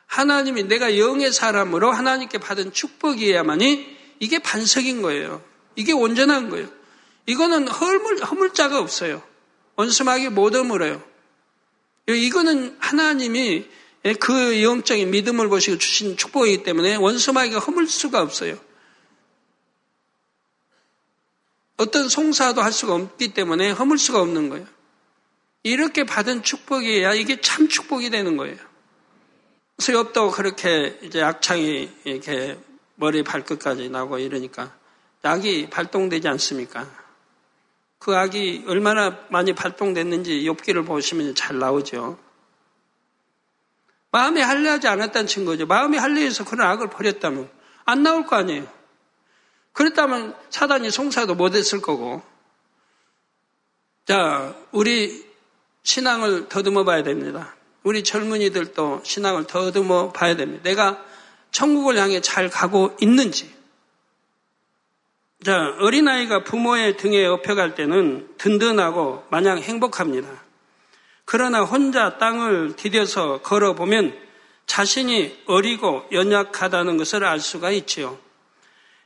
하나님이 0.06 0.64
내가 0.64 0.98
영의 0.98 1.32
사람으로 1.32 1.92
하나님께 1.92 2.38
받은 2.38 2.72
축복이어야만이 2.72 3.96
이게 4.20 4.38
반석인 4.38 5.02
거예요. 5.02 5.42
이게 5.74 5.92
온전한 5.92 6.48
거예요. 6.48 6.68
이거는 7.26 7.68
허물, 7.68 8.22
허물자가 8.22 8.78
없어요. 8.78 9.22
원수마귀 9.76 10.28
못 10.30 10.54
어물어요. 10.54 11.02
이거는 12.09 12.76
하나님이 12.78 13.66
그 14.20 14.62
영적인 14.62 15.11
믿음을 15.11 15.48
보시고 15.48 15.78
주신 15.78 16.16
축복이기 16.16 16.62
때문에 16.62 16.96
원수마귀가 16.96 17.59
허물 17.59 17.88
수가 17.88 18.22
없어요. 18.22 18.59
어떤 21.77 22.09
송사도 22.09 22.62
할 22.62 22.73
수가 22.73 22.95
없기 22.95 23.35
때문에 23.35 23.71
허물 23.71 23.99
수가 23.99 24.21
없는 24.21 24.49
거예요. 24.49 24.67
이렇게 25.62 26.05
받은 26.05 26.43
축복이야 26.43 27.15
이게 27.15 27.41
참 27.41 27.69
축복이 27.69 28.11
되는 28.11 28.37
거예요. 28.37 28.57
그래서 29.77 29.93
엽도 29.93 30.31
그렇게 30.31 30.99
이제 31.03 31.23
악창이 31.23 31.91
이렇게 32.05 32.59
머리 32.95 33.23
발끝까지 33.23 33.91
나고 33.91 34.19
이러니까 34.19 34.73
약이 35.25 35.69
발동되지 35.71 36.29
않습니까? 36.29 36.89
그 37.99 38.17
악이 38.17 38.65
얼마나 38.69 39.19
많이 39.29 39.55
발동됐는지 39.55 40.45
욥기를 40.45 40.87
보시면 40.87 41.35
잘 41.35 41.59
나오죠. 41.59 42.19
마음에 44.12 44.41
할례하지 44.41 44.89
않았다는 44.89 45.27
증거죠. 45.27 45.67
마음에 45.67 45.99
할례해서 45.99 46.45
그런 46.45 46.69
악을 46.69 46.89
버렸다면 46.89 47.51
안 47.85 48.03
나올 48.03 48.25
거 48.25 48.37
아니에요. 48.37 48.76
그랬다면 49.77 50.35
사단이 50.49 50.91
송사도 50.91 51.35
못했을 51.35 51.83
거고. 51.83 52.23
자, 54.07 54.55
우리 54.73 55.27
신앙을 55.83 56.49
더듬어 56.49 56.85
봐야 56.85 57.03
됩니다. 57.03 57.55
우리 57.83 58.03
젊은이들도 58.03 59.03
신앙을 59.05 59.47
더듬어 59.47 60.12
봐야 60.12 60.35
됩니다. 60.35 60.62
내가 60.62 61.05
천국을 61.51 61.99
향해 61.99 62.23
잘 62.23 62.49
가고 62.49 62.97
있는지. 63.03 63.55
자, 65.45 65.77
어린아이가 65.79 66.43
부모의 66.43 66.97
등에 66.97 67.27
업혀갈 67.27 67.75
때는 67.75 68.35
든든하고 68.39 69.27
마냥 69.29 69.59
행복합니다. 69.59 70.43
그러나 71.27 71.62
혼자 71.62 72.17
땅을 72.17 72.77
디뎌서 72.77 73.43
걸어보면 73.43 74.17
자신이 74.65 75.43
어리고 75.45 76.07
연약하다는 76.12 76.97
것을 76.97 77.25
알 77.25 77.41
수가 77.41 77.73
있지요. 77.73 78.19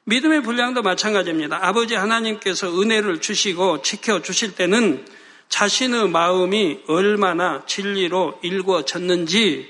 믿음의 0.05 0.43
분량도 0.43 0.83
마찬가지입니다. 0.83 1.59
아버지 1.61 1.95
하나님께서 1.95 2.81
은혜를 2.81 3.21
주시고 3.21 3.83
지켜주실 3.83 4.55
때는 4.55 5.05
자신의 5.49 6.09
마음이 6.09 6.81
얼마나 6.87 7.65
진리로 7.67 8.39
일궈졌는지 8.43 9.69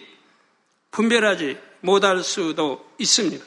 분별하지 0.90 1.58
못할 1.80 2.22
수도 2.22 2.84
있습니다. 2.98 3.44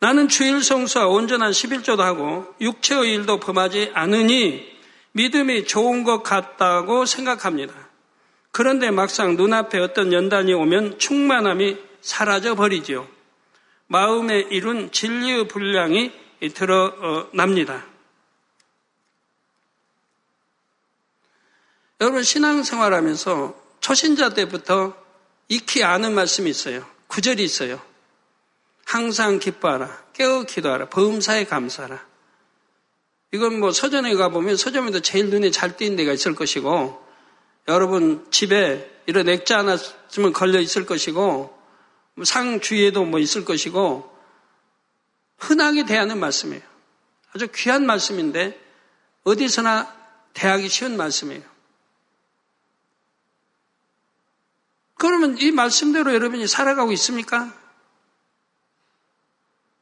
나는 0.00 0.28
주일 0.28 0.62
성수와 0.62 1.06
온전한 1.06 1.52
11조도 1.52 1.98
하고 1.98 2.46
육체의 2.60 3.14
일도 3.14 3.40
범하지 3.40 3.92
않으니 3.94 4.66
믿음이 5.12 5.64
좋은 5.64 6.04
것 6.04 6.22
같다고 6.22 7.06
생각합니다. 7.06 7.72
그런데 8.50 8.90
막상 8.90 9.36
눈앞에 9.36 9.78
어떤 9.78 10.12
연단이 10.12 10.52
오면 10.52 10.98
충만함이 10.98 11.76
사라져 12.00 12.54
버리지요. 12.54 13.13
마음에 13.94 14.40
이룬 14.40 14.90
진리의 14.90 15.46
분량이 15.46 16.10
드러납니다. 16.52 17.86
여러분 22.00 22.24
신앙생활하면서 22.24 23.54
초신자 23.78 24.30
때부터 24.30 24.96
익히 25.46 25.84
아는 25.84 26.12
말씀이 26.12 26.50
있어요. 26.50 26.84
구절이 27.06 27.44
있어요. 27.44 27.80
항상 28.84 29.38
기뻐하라. 29.38 30.06
깨어 30.12 30.42
기도하라. 30.42 30.88
범사에 30.88 31.44
감사하라. 31.44 32.04
이건 33.30 33.60
뭐 33.60 33.70
서점에 33.70 34.12
가보면 34.16 34.56
서점에도 34.56 35.02
제일 35.02 35.30
눈에 35.30 35.52
잘 35.52 35.76
띄는 35.76 35.94
데가 35.94 36.12
있을 36.12 36.34
것이고 36.34 37.00
여러분 37.68 38.26
집에 38.32 38.90
이런 39.06 39.28
액자 39.28 39.58
하나 39.58 39.76
쓰면 39.76 40.32
걸려 40.32 40.58
있을 40.58 40.84
것이고 40.84 41.20
뭐 41.20 41.63
상 42.22 42.60
주위에도 42.60 43.04
뭐 43.04 43.18
있을 43.18 43.44
것이고 43.44 44.12
흔하게 45.38 45.84
대하는 45.84 46.20
말씀이에요. 46.20 46.62
아주 47.34 47.48
귀한 47.54 47.86
말씀인데 47.86 48.60
어디서나 49.24 49.92
대하기 50.34 50.68
쉬운 50.68 50.96
말씀이에요. 50.96 51.42
그러면 54.96 55.36
이 55.38 55.50
말씀대로 55.50 56.14
여러분이 56.14 56.46
살아가고 56.46 56.92
있습니까? 56.92 57.52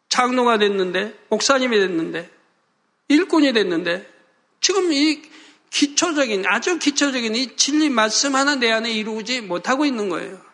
장로가 0.08 0.58
됐는데, 0.58 1.18
목사님이 1.28 1.78
됐는데, 1.78 2.30
일꾼이 3.08 3.52
됐는데, 3.52 4.10
지금 4.60 4.92
이 4.92 5.22
기초적인, 5.70 6.44
아주 6.46 6.78
기초적인 6.78 7.34
이 7.34 7.56
진리 7.56 7.88
말씀 7.88 8.34
하나 8.34 8.56
내 8.56 8.70
안에 8.70 8.90
이루지 8.90 9.40
못하고 9.42 9.84
있는 9.84 10.08
거예요. 10.08 10.51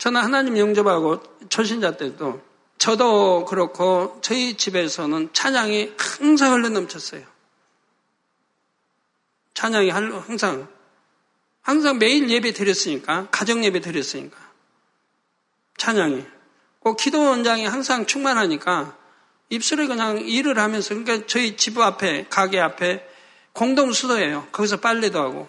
저는 0.00 0.22
하나님 0.22 0.56
영접하고 0.56 1.22
초신자 1.50 1.98
때도 1.98 2.40
저도 2.78 3.44
그렇고 3.44 4.18
저희 4.22 4.54
집에서는 4.54 5.28
찬양이 5.34 5.92
항상 5.98 6.54
흘러 6.54 6.70
넘쳤어요. 6.70 7.22
찬양이 9.52 9.90
항상. 9.90 10.68
항상 11.60 11.98
매일 11.98 12.30
예배 12.30 12.54
드렸으니까 12.54 13.28
가정 13.30 13.62
예배 13.62 13.80
드렸으니까. 13.80 14.38
찬양이. 15.76 16.24
꼭 16.78 16.96
기도 16.96 17.20
원장이 17.22 17.66
항상 17.66 18.06
충만하니까 18.06 18.96
입술에 19.50 19.86
그냥 19.86 20.18
일을 20.18 20.58
하면서 20.58 20.94
그러니까 20.94 21.26
저희 21.26 21.58
집 21.58 21.76
앞에 21.76 22.26
가게 22.30 22.58
앞에 22.58 23.06
공동 23.52 23.92
수도예요. 23.92 24.48
거기서 24.50 24.78
빨래도 24.78 25.20
하고. 25.20 25.46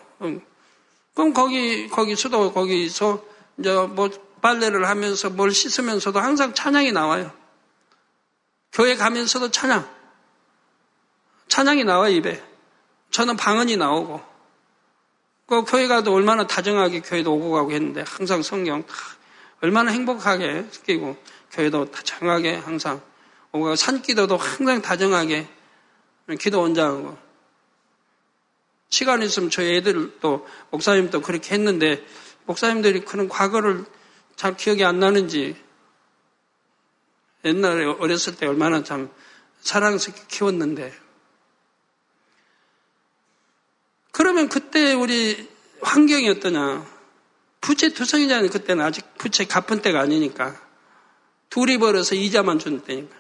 그럼 1.13 1.33
거기 1.33 1.87
거기 1.87 2.17
수도 2.17 2.51
거기서 2.51 3.23
이제 3.57 3.73
뭐 3.73 4.09
빨래를 4.41 4.88
하면서 4.88 5.30
뭘 5.30 5.51
씻으면서도 5.51 6.19
항상 6.19 6.54
찬양이 6.54 6.91
나와요. 6.91 7.32
교회 8.71 8.95
가면서도 8.95 9.51
찬양. 9.51 9.88
찬양이 11.47 11.84
나와 11.84 12.10
입에. 12.10 12.43
저는 13.12 13.36
방언이 13.38 13.77
나오고. 13.77 14.32
그 15.51 15.63
교회 15.65 15.88
가도 15.88 16.13
얼마나 16.13 16.47
다정하게 16.47 17.01
교회도 17.01 17.34
오고 17.34 17.51
가고 17.51 17.71
했는데 17.73 18.06
항상 18.08 18.41
성경 18.41 18.86
다 18.86 18.93
얼마나 19.60 19.91
행복하게 19.91 20.47
느끼고 20.47 21.17
교회도 21.51 21.91
다정하게 21.91 22.56
항상 22.56 23.01
오고 23.51 23.65
가고 23.65 23.75
산기도도 23.75 24.38
항상 24.38 24.82
다정하게 24.82 25.49
기도 26.39 26.62
원장하고 26.62 27.17
시간 28.88 29.21
있으면 29.23 29.49
저희 29.49 29.75
애들도 29.75 30.47
목사님도 30.69 31.19
그렇게 31.19 31.54
했는데 31.56 32.01
목사님들이 32.45 33.01
그런 33.01 33.27
과거를 33.27 33.86
잘 34.35 34.55
기억이 34.55 34.83
안 34.83 34.99
나는지. 34.99 35.55
옛날에 37.45 37.85
어렸을 37.85 38.35
때 38.35 38.45
얼마나 38.45 38.83
참 38.83 39.11
사랑스럽게 39.61 40.23
키웠는데. 40.27 40.93
그러면 44.11 44.49
그때 44.49 44.93
우리 44.93 45.49
환경이 45.81 46.29
어떠냐? 46.29 46.85
부채 47.61 47.89
투성이잖아요. 47.89 48.49
그때는 48.49 48.83
아직 48.83 49.17
부채 49.17 49.45
갚은 49.45 49.81
때가 49.81 49.99
아니니까. 50.01 50.59
둘이 51.49 51.77
벌어서 51.77 52.15
이자만 52.15 52.59
주는 52.59 52.81
때니까. 52.83 53.15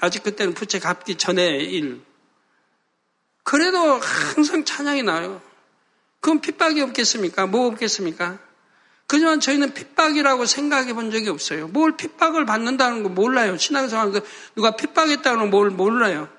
아직 0.00 0.22
그때는 0.22 0.54
부채 0.54 0.78
갚기 0.78 1.16
전에 1.16 1.58
일. 1.58 2.02
그래도 3.42 3.78
항상 3.78 4.64
찬양이 4.64 5.02
나요 5.02 5.42
그건 6.24 6.40
핍박이 6.40 6.80
없겠습니까? 6.80 7.46
뭐 7.46 7.66
없겠습니까? 7.66 8.38
그지만 9.06 9.40
저희는 9.40 9.74
핍박이라고 9.74 10.46
생각해 10.46 10.94
본 10.94 11.10
적이 11.10 11.28
없어요. 11.28 11.68
뭘 11.68 11.98
핍박을 11.98 12.46
받는다는 12.46 13.02
거 13.02 13.10
몰라요. 13.10 13.58
신앙 13.58 13.90
생활도 13.90 14.20
누가 14.56 14.74
핍박했다는 14.74 15.50
걸 15.50 15.68
몰라요. 15.68 16.30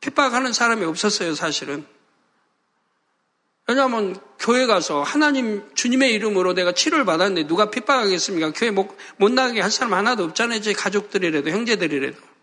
핍박하는 0.00 0.52
사람이 0.52 0.84
없었어요, 0.84 1.36
사실은. 1.36 1.86
왜냐하면 3.68 4.16
교회 4.40 4.66
가서 4.66 5.04
하나님 5.04 5.72
주님의 5.76 6.12
이름으로 6.14 6.54
내가 6.54 6.72
치료를 6.72 7.04
받았는데 7.04 7.46
누가 7.46 7.70
핍박하겠습니까? 7.70 8.50
교회 8.50 8.72
못, 8.72 8.96
못 9.16 9.30
나가게 9.30 9.60
할 9.60 9.70
사람 9.70 9.94
하나도 9.94 10.24
없잖아요. 10.24 10.60
제 10.60 10.72
가족들이라도 10.72 11.50
형제들이라도. 11.50 12.33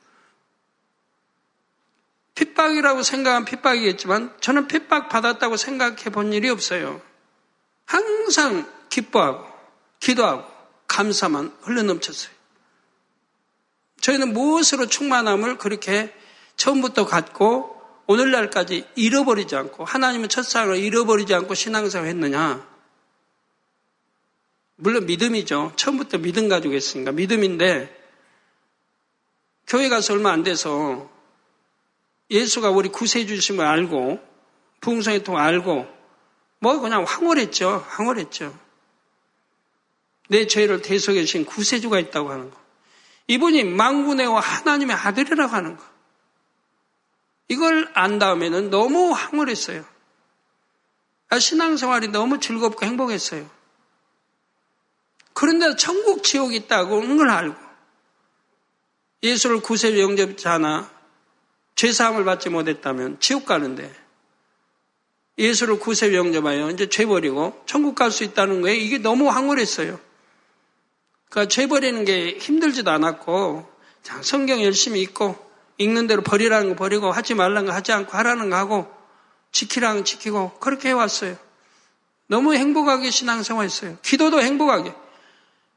핍박이라고 2.61 3.01
생각한 3.01 3.45
핍박이겠지만 3.45 4.35
저는 4.39 4.67
핍박 4.67 5.09
받았다고 5.09 5.57
생각해 5.57 6.05
본 6.11 6.31
일이 6.33 6.49
없어요. 6.49 7.01
항상 7.85 8.71
기뻐하고 8.89 9.45
기도하고 9.99 10.49
감사만 10.87 11.55
흘러넘쳤어요. 11.61 12.31
저희는 14.01 14.33
무엇으로 14.33 14.87
충만함을 14.87 15.57
그렇게 15.57 16.13
처음부터 16.55 17.05
갖고 17.05 17.79
오늘날까지 18.07 18.87
잃어버리지 18.95 19.55
않고 19.55 19.85
하나님의 19.85 20.27
첫사랑을 20.27 20.77
잃어버리지 20.77 21.33
않고 21.33 21.53
신앙생활 21.53 22.07
했느냐? 22.09 22.67
물론 24.75 25.05
믿음이죠. 25.05 25.73
처음부터 25.75 26.17
믿음 26.17 26.49
가지고 26.49 26.73
있으니까 26.73 27.11
믿음인데 27.11 27.99
교회 29.67 29.89
가서 29.89 30.13
얼마 30.13 30.31
안 30.31 30.43
돼서 30.43 31.10
예수가 32.31 32.69
우리 32.71 32.89
구세주심을 32.89 33.63
알고 33.63 34.19
풍성의 34.79 35.23
통 35.23 35.37
알고 35.37 35.85
뭐 36.59 36.79
그냥 36.79 37.03
황홀했죠. 37.03 37.85
황홀했죠. 37.87 38.57
내 40.29 40.47
죄를 40.47 40.81
대속해 40.81 41.25
주신 41.25 41.45
구세주가 41.45 41.99
있다고 41.99 42.31
하는 42.31 42.49
거. 42.49 42.57
이분이 43.27 43.65
망군의와 43.65 44.39
하나님의 44.39 44.95
아들이라고 44.95 45.53
하는 45.53 45.75
거. 45.75 45.83
이걸 47.49 47.91
안 47.93 48.17
다음에는 48.17 48.69
너무 48.69 49.11
황홀했어요. 49.11 49.83
아, 51.29 51.39
신앙생활이 51.39 52.07
너무 52.07 52.39
즐겁고 52.39 52.85
행복했어요. 52.85 53.49
그런데 55.33 55.75
천국 55.75 56.23
지옥이 56.23 56.55
있다고 56.55 57.01
하는 57.01 57.17
걸 57.17 57.29
알고 57.29 57.55
예수를 59.23 59.61
구세주 59.61 59.99
영접자나 59.99 61.00
죄사함을 61.75 62.25
받지 62.25 62.49
못했다면 62.49 63.19
지옥 63.19 63.45
가는데 63.45 63.91
예수를 65.37 65.79
구세 65.79 66.13
영접하여 66.13 66.69
이제 66.69 66.87
죄 66.89 67.05
버리고 67.05 67.59
천국 67.65 67.95
갈 67.95 68.11
수 68.11 68.23
있다는 68.23 68.61
거에 68.61 68.75
이게 68.75 68.97
너무 68.97 69.29
황홀했어요. 69.29 69.99
그러니까 71.29 71.49
죄 71.49 71.67
버리는 71.67 72.03
게 72.05 72.37
힘들지도 72.37 72.91
않았고 72.91 73.67
성경 74.21 74.61
열심히 74.61 75.01
읽고 75.01 75.35
읽는 75.77 76.07
대로 76.07 76.21
버리라는 76.21 76.69
거 76.69 76.75
버리고 76.75 77.11
하지 77.11 77.33
말라는 77.33 77.67
거 77.67 77.73
하지 77.73 77.91
않고 77.91 78.15
하라는 78.17 78.49
거 78.49 78.57
하고 78.57 78.91
지키라는 79.51 79.99
거 79.99 80.03
지키고 80.03 80.51
그렇게 80.59 80.89
해왔어요. 80.89 81.37
너무 82.27 82.53
행복하게 82.53 83.09
신앙생활 83.09 83.65
했어요. 83.65 83.97
기도도 84.01 84.41
행복하게. 84.41 84.93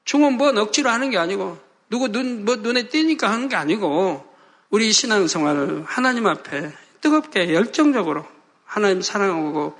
중은 0.04 0.36
뭐 0.36 0.50
억지로 0.60 0.90
하는 0.90 1.10
게 1.10 1.18
아니고 1.18 1.58
누구 1.88 2.08
눈, 2.08 2.44
뭐 2.44 2.56
눈에 2.56 2.88
띄니까 2.88 3.30
하는 3.30 3.48
게 3.48 3.56
아니고 3.56 4.33
우리 4.74 4.90
신앙생활을 4.90 5.84
하나님 5.86 6.26
앞에 6.26 6.72
뜨겁게 7.00 7.54
열정적으로 7.54 8.26
하나님 8.64 9.02
사랑하고 9.02 9.78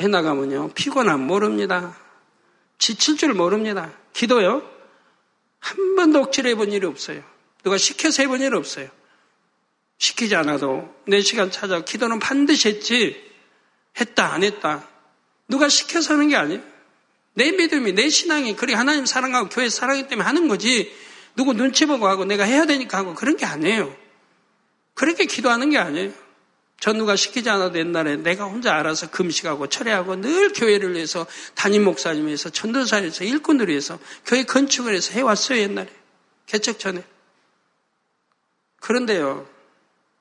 해나가면요. 0.00 0.70
피곤함 0.74 1.28
모릅니다. 1.28 1.96
지칠 2.76 3.16
줄 3.16 3.34
모릅니다. 3.34 3.92
기도요. 4.12 4.68
한 5.60 5.94
번도 5.94 6.22
억지로 6.22 6.48
해본 6.48 6.72
일이 6.72 6.84
없어요. 6.88 7.22
누가 7.62 7.78
시켜서 7.78 8.24
해본 8.24 8.40
일이 8.40 8.56
없어요. 8.56 8.88
시키지 9.98 10.34
않아도 10.34 10.92
내 11.06 11.20
시간 11.20 11.52
찾아 11.52 11.84
기도는 11.84 12.18
반드시 12.18 12.66
했지. 12.66 13.24
했다, 14.00 14.32
안 14.32 14.42
했다. 14.42 14.88
누가 15.46 15.68
시켜서 15.68 16.14
하는 16.14 16.26
게 16.26 16.34
아니에요. 16.34 16.60
내 17.34 17.52
믿음이, 17.52 17.92
내 17.92 18.08
신앙이, 18.08 18.56
그리 18.56 18.74
하나님 18.74 19.06
사랑하고 19.06 19.50
교회 19.50 19.68
사랑하기 19.68 20.08
때문에 20.08 20.26
하는 20.26 20.48
거지. 20.48 20.92
누구 21.36 21.54
눈치 21.54 21.86
보고 21.86 22.08
하고 22.08 22.24
내가 22.24 22.42
해야 22.42 22.66
되니까 22.66 22.98
하고 22.98 23.14
그런 23.14 23.36
게 23.36 23.46
아니에요. 23.46 24.01
그렇게 24.94 25.24
기도하는 25.26 25.70
게 25.70 25.78
아니에요. 25.78 26.12
전 26.80 26.98
누가 26.98 27.14
시키지 27.14 27.48
않아도 27.48 27.78
옛날에 27.78 28.16
내가 28.16 28.44
혼자 28.44 28.74
알아서 28.74 29.08
금식하고 29.10 29.68
철회하고 29.68 30.20
늘 30.20 30.52
교회를 30.52 30.94
위해서 30.94 31.26
담임 31.54 31.84
목사님 31.84 32.26
위해서 32.26 32.50
전도사에서 32.50 33.22
일꾼들 33.22 33.68
위해서 33.68 34.00
교회 34.26 34.42
건축을 34.42 34.92
해서 34.92 35.12
해왔어요 35.12 35.58
옛날에. 35.60 35.88
개척 36.46 36.80
전에. 36.80 37.04
그런데요 38.80 39.48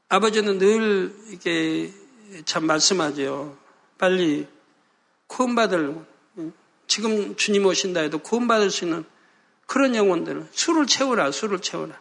아버지는 0.08 0.60
늘 0.60 1.16
이게 1.32 1.92
참 2.46 2.66
말씀하죠 2.66 3.58
빨리 3.98 4.48
구원받을 5.26 5.96
지금 6.86 7.36
주님 7.38 7.66
오신다 7.66 8.02
해도 8.02 8.20
구원받을 8.20 8.70
수 8.70 8.86
있는 8.86 9.04
그런 9.66 9.96
영혼들은 9.96 10.50
술을 10.52 10.86
채우라 10.86 11.32
술을 11.32 11.62
채우라 11.62 12.00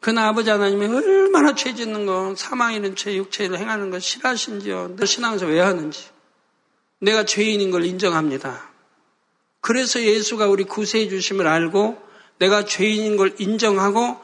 그나 0.00 0.28
아버지 0.28 0.48
하나님이 0.48 0.86
얼마나 0.86 1.54
죄 1.54 1.74
짓는 1.74 2.06
거, 2.06 2.34
사망 2.36 2.72
이는 2.72 2.96
죄, 2.96 3.14
육체를 3.16 3.58
행하는 3.58 3.90
걸 3.90 4.00
싫어하신지요. 4.00 4.96
너 4.96 5.04
신앙에서 5.04 5.46
왜 5.46 5.60
하는지. 5.60 6.08
내가 7.00 7.24
죄인인 7.24 7.70
걸 7.70 7.84
인정합니다. 7.84 8.70
그래서 9.60 10.00
예수가 10.00 10.48
우리 10.48 10.64
구세해 10.64 11.08
주심을 11.08 11.46
알고 11.46 12.00
내가 12.38 12.64
죄인인 12.64 13.16
걸 13.16 13.34
인정하고 13.38 14.18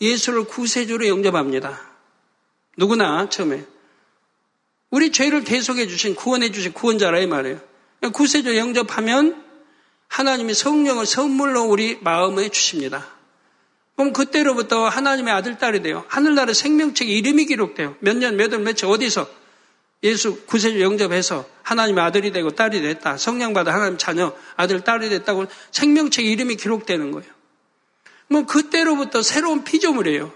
예수를 0.00 0.44
구세주로 0.44 1.08
영접합니다. 1.08 1.80
누구나 2.76 3.28
처음에. 3.28 3.64
우리 4.90 5.10
죄를 5.10 5.42
대속해 5.42 5.88
주신 5.88 6.14
구원해 6.14 6.52
주신 6.52 6.72
구원자라 6.72 7.18
이 7.18 7.26
말이에요. 7.26 7.60
구세주 8.12 8.56
영접하면 8.56 9.44
하나님이 10.06 10.54
성령을 10.54 11.06
선물로 11.06 11.64
우리 11.64 11.98
마음에 12.00 12.48
주십니다. 12.48 13.15
그럼 13.96 14.12
그때로부터 14.12 14.88
하나님의 14.88 15.32
아들, 15.32 15.56
딸이 15.58 15.82
돼요. 15.82 16.04
하늘나라 16.08 16.52
생명책 16.52 17.08
이름이 17.08 17.46
기록돼요. 17.46 17.96
몇 18.00 18.16
년, 18.16 18.36
몇 18.36 18.52
월, 18.52 18.60
며칠 18.60 18.86
어디서 18.86 19.28
예수 20.02 20.44
구세주 20.44 20.80
영접해서 20.82 21.46
하나님의 21.62 22.04
아들이 22.04 22.30
되고 22.30 22.50
딸이 22.50 22.82
됐다. 22.82 23.16
성령 23.16 23.54
받아 23.54 23.72
하나님 23.72 23.96
자녀, 23.96 24.34
아들, 24.56 24.84
딸이 24.84 25.08
됐다고 25.08 25.46
생명책 25.72 26.26
이름이 26.26 26.56
기록되는 26.56 27.10
거예요. 27.10 27.32
뭐 28.28 28.44
그때로부터 28.44 29.22
새로운 29.22 29.64
피조물이에요. 29.64 30.32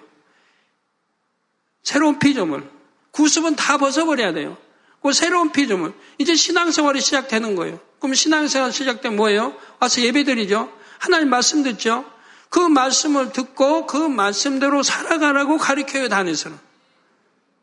새로운 1.83 2.19
피조물. 2.19 2.69
구습은 3.11 3.57
다 3.57 3.77
벗어버려야 3.77 4.33
돼요. 4.33 4.57
그 5.03 5.13
새로운 5.13 5.53
피조물. 5.53 5.93
이제 6.19 6.35
신앙생활이 6.35 7.01
시작되는 7.01 7.57
거예요. 7.57 7.79
그럼 7.99 8.15
신앙생활 8.15 8.73
시작되면 8.73 9.17
뭐예요? 9.17 9.55
와서 9.81 10.01
예배드리죠. 10.01 10.73
하나님 10.99 11.29
말씀 11.29 11.63
듣죠. 11.63 12.05
그 12.51 12.59
말씀을 12.59 13.33
듣고 13.33 13.87
그 13.87 13.97
말씀대로 13.97 14.83
살아가라고 14.83 15.57
가르쳐요, 15.57 16.09
단에서는. 16.09 16.59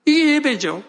이게 0.05 0.35
예배죠. 0.35 0.83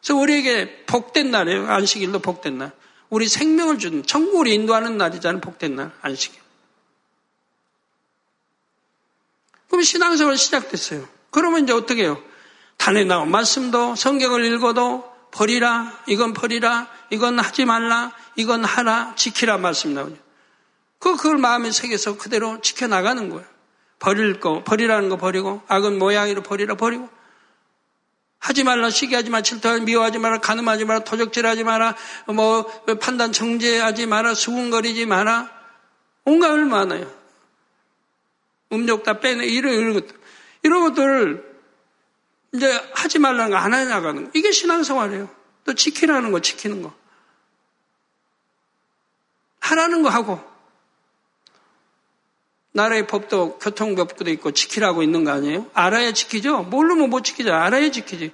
그래서 0.00 0.14
우리에게 0.14 0.84
복된 0.84 1.30
날이에요. 1.30 1.66
안식일도 1.66 2.18
복된 2.20 2.58
날. 2.58 2.72
우리 3.08 3.26
생명을 3.26 3.78
주는, 3.78 4.04
천국을 4.04 4.48
인도하는 4.48 4.98
날이잖아요. 4.98 5.40
복된 5.40 5.74
날, 5.74 5.92
안식일. 6.02 6.38
그럼 9.68 9.82
신앙생활 9.82 10.36
시작됐어요. 10.36 11.08
그러면 11.30 11.64
이제 11.64 11.72
어떻게 11.72 12.02
해요? 12.02 12.22
단에 12.76 13.04
나온 13.04 13.30
말씀도 13.30 13.96
성경을 13.96 14.44
읽어도 14.44 15.10
버리라, 15.30 15.98
이건 16.06 16.34
버리라, 16.34 16.88
이건 17.08 17.38
하지 17.38 17.64
말라, 17.64 18.12
이건 18.36 18.64
하라, 18.64 19.14
지키라 19.16 19.56
말씀 19.56 19.94
나오죠. 19.94 20.23
그, 21.04 21.16
그걸 21.16 21.36
마음에 21.36 21.70
새겨서 21.70 22.16
그대로 22.16 22.62
지켜나가는 22.62 23.28
거예요. 23.28 23.44
버릴 23.98 24.40
거, 24.40 24.64
버리라는 24.64 25.10
거 25.10 25.18
버리고, 25.18 25.60
악은 25.68 25.98
모양으로 25.98 26.42
버리라, 26.42 26.76
버리고. 26.76 27.10
하지 28.38 28.64
말라, 28.64 28.88
시기하지 28.88 29.28
마, 29.28 29.42
질투하지, 29.42 29.82
미워하지 29.82 30.18
마라, 30.18 30.38
가늠하지 30.38 30.86
마라, 30.86 31.00
도적질하지 31.00 31.62
마라, 31.62 31.94
뭐, 32.28 32.64
판단 33.02 33.32
정죄하지 33.32 34.06
마라, 34.06 34.32
수군거리지 34.32 35.04
마라. 35.04 35.50
온갖 36.24 36.54
을 36.54 36.64
많아요. 36.64 37.12
음욕 38.72 39.02
다 39.02 39.20
빼내, 39.20 39.44
이런, 39.44 39.74
이런 39.74 39.92
것들. 39.92 40.18
이런 40.62 40.84
것들을 40.84 41.60
이제 42.54 42.80
하지 42.94 43.18
말라는 43.18 43.50
거 43.50 43.58
안 43.58 43.74
해나가는 43.74 44.24
거. 44.24 44.30
이게 44.32 44.52
신앙생활이에요. 44.52 45.28
또 45.66 45.74
지키라는 45.74 46.32
거, 46.32 46.40
지키는 46.40 46.80
거. 46.80 46.94
하라는 49.60 50.02
거 50.02 50.08
하고, 50.08 50.53
나라의 52.74 53.06
법도 53.06 53.58
교통법도 53.58 54.28
있고 54.30 54.50
지키라고 54.50 55.02
있는 55.04 55.22
거 55.22 55.30
아니에요? 55.30 55.66
알아야 55.74 56.12
지키죠? 56.12 56.64
모르면 56.64 57.08
못 57.08 57.22
지키죠. 57.22 57.52
알아야 57.52 57.90
지키지. 57.90 58.32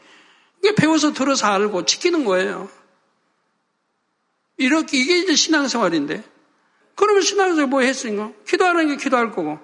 이게 0.62 0.74
배워서 0.74 1.12
들어서 1.12 1.46
알고 1.46 1.84
지키는 1.84 2.24
거예요. 2.24 2.68
이렇게 4.56 4.96
이게 4.98 5.18
이제 5.18 5.34
신앙생활인데. 5.34 6.22
그러면 6.94 7.22
신앙생활 7.22 7.68
뭐 7.68 7.80
했으니까? 7.82 8.32
기도하는 8.46 8.88
게 8.88 8.96
기도할 8.96 9.30
거고, 9.30 9.58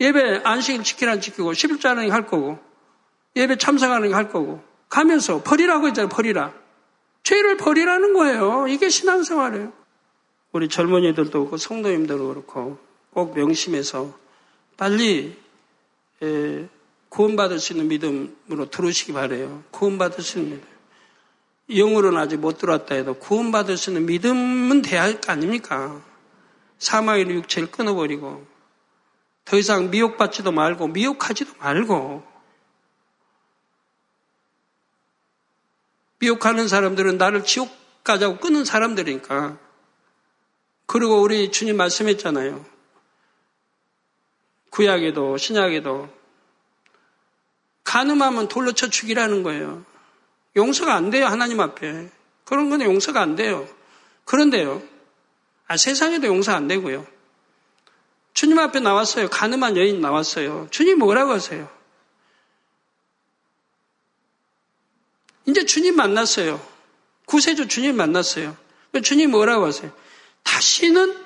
예배 0.00 0.42
안식일 0.44 0.84
지키라는 0.84 1.20
지키고, 1.20 1.52
11자는 1.52 2.06
게 2.06 2.10
할 2.10 2.26
거고, 2.26 2.58
예배 3.34 3.56
참석하는 3.56 4.08
게 4.08 4.14
할 4.14 4.28
거고, 4.30 4.62
가면서 4.88 5.42
버리라고 5.42 5.86
했잖아요. 5.88 6.08
버리라. 6.08 6.52
죄를 7.22 7.56
버리라는 7.56 8.12
거예요. 8.14 8.68
이게 8.68 8.88
신앙생활이에요. 8.88 9.72
우리 10.52 10.68
젊은이들도 10.68 11.30
그렇고 11.30 11.56
성도님들도 11.58 12.28
그렇고 12.28 12.78
꼭 13.18 13.34
명심해서 13.36 14.16
빨리 14.76 15.36
구원받을 17.08 17.58
수 17.58 17.72
있는 17.72 17.88
믿음으로 17.88 18.70
들어오시기 18.70 19.12
바래요. 19.12 19.64
구원받을 19.72 20.22
수 20.22 20.38
있는 20.38 20.58
믿음. 20.58 20.68
영으로는 21.76 22.16
아직 22.16 22.36
못 22.36 22.58
들어왔다 22.58 22.94
해도 22.94 23.14
구원받을 23.14 23.76
수 23.76 23.90
있는 23.90 24.06
믿음은 24.06 24.82
돼야 24.82 25.02
할 25.02 25.20
거 25.20 25.32
아닙니까? 25.32 26.00
사망의 26.78 27.28
육체를 27.28 27.72
끊어버리고 27.72 28.46
더 29.44 29.58
이상 29.58 29.90
미혹받지도 29.90 30.52
말고 30.52 30.86
미혹하지도 30.86 31.54
말고 31.58 32.22
미혹하는 36.20 36.68
사람들은 36.68 37.18
나를 37.18 37.42
지옥 37.42 37.68
가자고 38.04 38.38
끊는 38.38 38.64
사람들이니까 38.64 39.58
그리고 40.86 41.20
우리 41.20 41.50
주님 41.50 41.76
말씀했잖아요. 41.76 42.77
구약에도 44.70 45.36
신약에도 45.36 46.08
가늠하면 47.84 48.48
돌로 48.48 48.72
쳐 48.72 48.88
죽이라는 48.88 49.42
거예요. 49.42 49.84
용서가 50.56 50.94
안 50.94 51.10
돼요 51.10 51.26
하나님 51.26 51.60
앞에. 51.60 52.10
그런 52.44 52.70
건 52.70 52.82
용서가 52.82 53.20
안 53.20 53.36
돼요. 53.36 53.66
그런데요. 54.24 54.82
아, 55.66 55.76
세상에도 55.76 56.26
용서 56.26 56.52
안 56.54 56.68
되고요. 56.68 57.06
주님 58.34 58.58
앞에 58.58 58.80
나왔어요. 58.80 59.28
가늠한 59.28 59.76
여인 59.76 60.00
나왔어요. 60.00 60.68
주님 60.70 60.98
뭐라고 60.98 61.32
하세요? 61.32 61.68
이제 65.46 65.64
주님 65.64 65.96
만났어요. 65.96 66.64
구세주 67.24 67.68
주님 67.68 67.96
만났어요. 67.96 68.56
주님 69.02 69.30
뭐라고 69.30 69.66
하세요? 69.66 69.90
다시는 70.42 71.16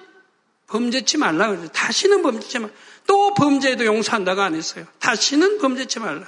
범죄치 0.68 1.18
말라 1.18 1.48
그러죠. 1.48 1.68
다시는 1.68 2.22
범죄치 2.22 2.58
말라. 2.60 2.72
또 3.06 3.34
범죄도 3.34 3.84
용서한다고 3.84 4.40
안 4.40 4.54
했어요. 4.54 4.86
다시는 4.98 5.58
범죄치 5.58 6.00
말라. 6.00 6.26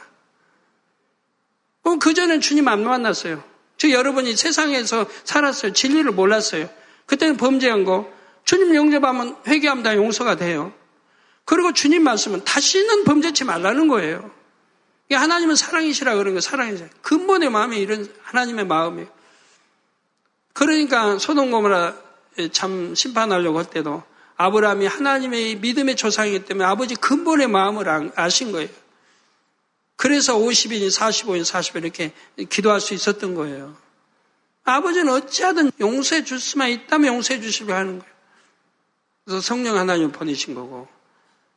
그전엔 2.00 2.40
주님 2.40 2.68
안 2.68 2.82
만났어요. 2.84 3.44
저 3.76 3.90
여러분이 3.90 4.36
세상에서 4.36 5.06
살았어요. 5.24 5.72
진리를 5.72 6.10
몰랐어요. 6.12 6.68
그때는 7.06 7.36
범죄한 7.36 7.84
거 7.84 8.10
주님 8.44 8.74
용접하면 8.74 9.36
회개하면 9.46 9.82
다 9.82 9.94
용서가 9.96 10.36
돼요. 10.36 10.72
그리고 11.44 11.72
주님 11.72 12.02
말씀은 12.04 12.44
다시는 12.44 13.04
범죄치 13.04 13.44
말라는 13.44 13.88
거예요. 13.88 14.30
하나님은 15.12 15.54
사랑이시라 15.54 16.14
그런 16.16 16.34
거 16.34 16.40
사랑이시라. 16.40 16.88
근본의 17.02 17.50
마음이 17.50 17.78
이런 17.78 18.08
하나님의 18.22 18.66
마음이에요. 18.66 19.08
그러니까 20.54 21.18
소동고모라 21.18 21.94
참 22.52 22.94
심판하려고 22.94 23.58
할 23.58 23.68
때도 23.68 24.02
아브라함이 24.36 24.86
하나님의 24.86 25.56
믿음의 25.56 25.96
조상이기 25.96 26.44
때문에 26.44 26.64
아버지 26.64 26.94
근본의 26.94 27.48
마음을 27.48 28.12
아신 28.16 28.52
거예요. 28.52 28.68
그래서 29.96 30.36
50인, 30.36 30.88
45인, 30.88 31.42
40인 31.42 31.84
이렇게 31.84 32.12
기도할 32.48 32.80
수 32.80 32.94
있었던 32.94 33.34
거예요. 33.34 33.76
아버지는 34.64 35.12
어찌하든 35.12 35.70
용서해 35.78 36.24
줄 36.24 36.40
수만 36.40 36.70
있다면 36.70 37.14
용서해 37.14 37.40
주시려 37.40 37.74
하는 37.74 37.98
거예요. 38.00 38.14
그래서 39.24 39.40
성령 39.40 39.76
하나님 39.76 40.10
보내신 40.10 40.54
거고 40.54 40.88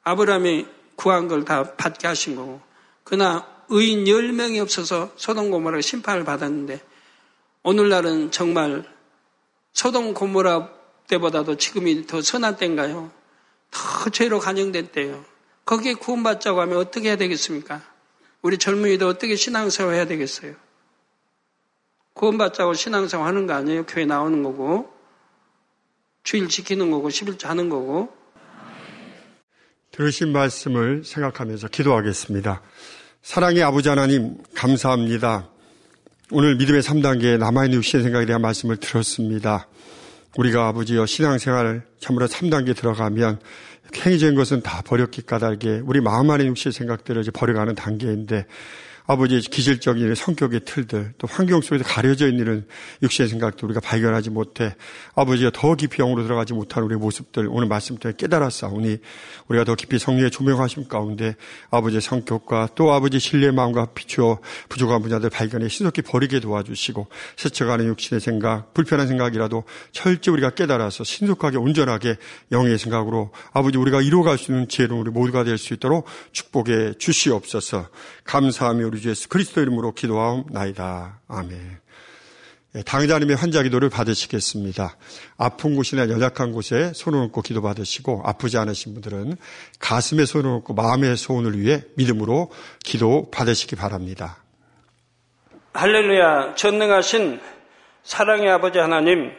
아브라함이 0.04 0.68
구한 0.96 1.28
걸 1.28 1.46
다 1.46 1.76
받게 1.76 2.08
하신 2.08 2.36
거고 2.36 2.62
그러나 3.04 3.48
의인 3.70 4.06
10명이 4.06 4.62
없어서 4.62 5.12
소동 5.16 5.52
고모라 5.52 5.82
심판을 5.82 6.24
받았는데 6.24 6.82
오늘날은 7.64 8.32
정말 8.32 8.84
소동 9.74 10.14
고모라 10.14 10.77
때보다도 11.08 11.58
지금이 11.58 12.06
더 12.08 12.22
선한 12.22 12.58
때인가요? 12.58 13.12
더 13.72 14.10
죄로 14.10 14.40
간영된 14.40 14.90
때예요. 14.92 15.24
거기에 15.66 15.94
구원받자고 15.96 16.62
하면 16.62 16.78
어떻게 16.78 17.10
해야 17.10 17.18
되겠습니까? 17.18 17.82
우리 18.42 18.58
젊은이도 18.58 19.08
어떻게 19.08 19.36
신앙생활 19.36 19.96
해야 19.96 20.06
되겠어요? 20.06 20.56
구원받자고 22.14 22.74
신앙생활 22.74 23.28
하는 23.28 23.48
거 23.48 23.54
아니에요? 23.54 23.86
교회 23.86 24.06
나오는 24.06 24.42
거고, 24.44 24.92
주일 26.24 26.48
지키는 26.48 26.90
거고, 26.92 27.10
11조 27.10 27.46
하는 27.48 27.70
거고. 27.70 28.16
들으신 29.92 30.32
말씀을 30.32 31.04
생각하면서 31.04 31.68
기도하겠습니다. 31.70 32.62
사랑의 33.22 33.64
아버지 33.64 33.90
하나님, 33.90 34.38
감사합니다. 34.56 35.50
오늘 36.32 36.56
믿음의 36.56 36.82
3단계에 36.82 37.38
남아있는 37.38 37.78
육신의 37.78 38.04
생각에 38.04 38.26
대한 38.26 38.42
말씀을 38.42 38.78
들었습니다. 38.78 39.68
우리가 40.38 40.68
아버지여 40.68 41.06
신앙생활 41.06 41.84
참으로 42.00 42.28
3단계 42.28 42.76
들어가면 42.76 43.40
행위적인 44.06 44.36
것은 44.36 44.62
다 44.62 44.82
버렸기 44.86 45.24
까닭에 45.24 45.82
우리 45.84 46.02
마음 46.02 46.30
안에 46.30 46.46
육신의 46.46 46.74
생각들을 46.74 47.22
이제 47.22 47.32
버려가는 47.32 47.76
단계인데 47.76 48.46
아버지의 49.08 49.42
기질적인 49.42 50.16
성격의 50.16 50.62
틀들, 50.66 51.14
또 51.18 51.28
환경 51.30 51.62
속에서 51.62 51.84
가려져 51.84 52.28
있는 52.28 52.66
육신의 53.02 53.30
생각도 53.30 53.66
우리가 53.68 53.82
발견하지 53.82 54.30
못해 54.30 54.76
아버지가 55.16 55.52
더 55.54 55.76
깊이 55.76 55.98
영으로 55.98 56.24
들어가지 56.24 56.54
못한 56.54 56.84
우리의 56.84 57.00
모습들 57.00 57.48
오늘 57.50 57.68
말씀 57.68 57.98
때문에 57.98 58.16
깨달았사오니 58.18 58.98
우리가 59.48 59.66
더 59.66 59.76
깊이 59.76 60.00
성령의 60.00 60.32
조명하심 60.32 60.88
가운데 60.88 61.36
아버지의 61.70 62.02
성격과 62.02 62.70
또 62.76 62.94
아버지의 62.94 63.20
신뢰의 63.20 63.54
마음과 63.54 63.88
비추어 63.94 64.40
부족한 64.70 65.02
분야들 65.02 65.30
발견해 65.30 65.68
신속히 65.68 66.02
버리게 66.02 66.40
도와주시고 66.40 67.08
스쳐가는 67.38 67.86
육신의 67.86 68.22
생각, 68.22 68.74
불편한 68.74 69.08
생각이라도 69.08 69.64
철저히 69.92 70.34
우리가 70.34 70.52
깨달아서 70.52 71.04
신속하게 71.04 71.58
온전하게 71.58 72.16
영의 72.52 72.78
생각으로 72.78 73.32
아버지 73.54 73.78
우리가 73.78 74.02
이루어갈 74.02 74.38
수 74.38 74.52
있는 74.52 74.68
지혜로 74.68 74.98
우리 74.98 75.12
모두가 75.12 75.44
될 75.44 75.58
수 75.58 75.74
있도록 75.74 76.06
축복해 76.32 76.94
주시옵소서. 76.98 77.90
감사하며 78.24 78.88
우리 78.88 78.97
주 79.00 79.10
예수 79.10 79.30
그리스도 79.30 79.62
이름으로 79.62 79.94
기도하옵나이다. 79.94 81.22
아멘. 81.28 81.80
예, 82.76 82.84
당자님의 82.84 83.36
환자 83.36 83.64
기도를 83.64 83.90
받으시겠습니다. 83.90 84.98
아픈 85.38 85.76
곳이나 85.76 86.10
연약한 86.10 86.52
곳에 86.52 86.92
손을 86.94 87.20
얹고 87.20 87.42
기도 87.42 87.62
받으시고 87.62 88.22
아프지 88.26 88.58
않으신 88.58 88.94
분들은 88.94 89.38
가슴에 89.80 90.26
손을 90.26 90.50
얹고 90.50 90.74
마음의 90.74 91.18
소원을 91.18 91.60
위해 91.60 91.82
믿음으로 91.96 92.52
기도 92.84 93.32
받으시기 93.32 93.76
바랍니다. 93.76 94.38
할렐루야 95.74 96.56
전능하신 96.56 97.40
사랑의 98.04 98.50
아버지 98.50 98.80
하나님 98.80 99.32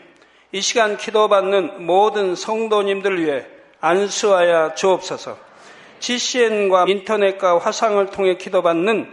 이 0.52 0.60
시간 0.60 0.96
기도받는 0.96 1.84
모든 1.84 2.34
성도님들 2.34 3.22
위해 3.22 3.44
안수하여 3.80 4.74
주옵소서 4.74 5.38
GCN과 6.00 6.86
인터넷과 6.88 7.58
화상을 7.58 8.04
통해 8.06 8.36
기도받는 8.36 9.12